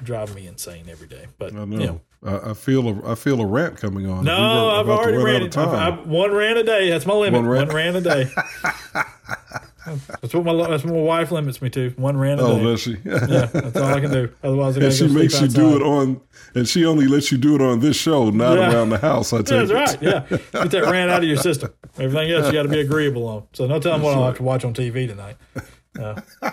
[0.03, 1.27] drive me insane every day.
[1.39, 1.79] But I know.
[1.79, 2.01] You know.
[2.23, 4.25] I, I feel a I feel a rant coming on.
[4.25, 5.51] No, I've already ran.
[5.57, 6.91] I've, one rant a day.
[6.91, 7.41] That's my limit.
[7.41, 8.31] One rant, one rant a day.
[10.21, 11.91] that's what my that's what my wife limits me to.
[11.91, 12.61] One rant oh, day.
[12.61, 12.97] Oh, does she?
[13.05, 14.33] yeah, that's all I can do.
[14.43, 16.21] Otherwise, I and she makes you do it on,
[16.55, 18.73] and she only lets you do it on this show, not yeah.
[18.73, 19.33] around the house.
[19.33, 20.03] I tell yeah, That's right.
[20.03, 21.73] Yeah, get that rant out of your system.
[21.99, 23.47] Everything else you got to be agreeable on.
[23.53, 25.37] So no telling what I'll have to watch on TV tonight.
[25.99, 26.51] Uh, uh,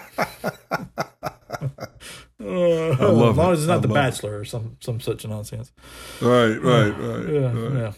[2.40, 4.40] as long as it's not The Bachelor it.
[4.40, 5.72] or some some such nonsense.
[6.22, 7.30] Right, right, right.
[7.30, 7.74] Yeah, right.
[7.74, 7.92] yeah.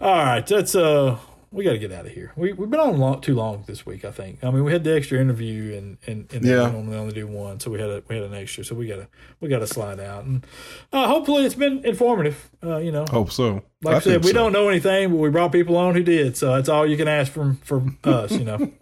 [0.00, 1.18] All right, that's uh
[1.54, 2.32] we got to get out of here.
[2.36, 4.04] We we've been on long, too long this week.
[4.04, 4.42] I think.
[4.42, 6.66] I mean, we had the extra interview, and and, and yeah.
[6.66, 8.88] we normally only do one, so we had a we had an extra, so we
[8.88, 9.08] got to
[9.40, 10.44] we got to slide out, and
[10.92, 12.50] uh, hopefully it's been informative.
[12.62, 13.62] Uh, you know, hope so.
[13.84, 14.34] Like I, I said, we so.
[14.34, 17.08] don't know anything, but we brought people on who did, so that's all you can
[17.08, 18.32] ask from from us.
[18.32, 18.72] You know.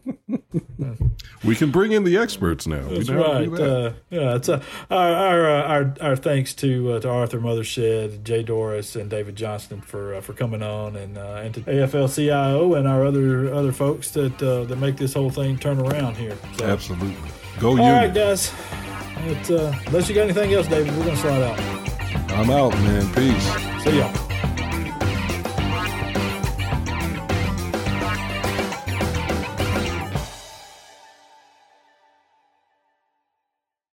[1.44, 2.82] we can bring in the experts now.
[2.82, 3.50] That's right.
[3.50, 3.86] That.
[3.86, 8.22] Uh, yeah, it's uh, our our, uh, our our thanks to uh, to Arthur Mothershed,
[8.22, 12.74] Jay Dorris, and David Johnson for uh, for coming on, and uh, and to AFL-CIO
[12.74, 16.36] and our other other folks that that make this whole thing turn around here.
[16.58, 17.16] So, Absolutely.
[17.58, 18.52] Go All All right, guys.
[19.24, 21.82] It, unless you got anything else, David, we're gonna slide out.
[22.32, 23.12] I'm out, man.
[23.14, 23.84] Peace.
[23.84, 24.51] See y'all.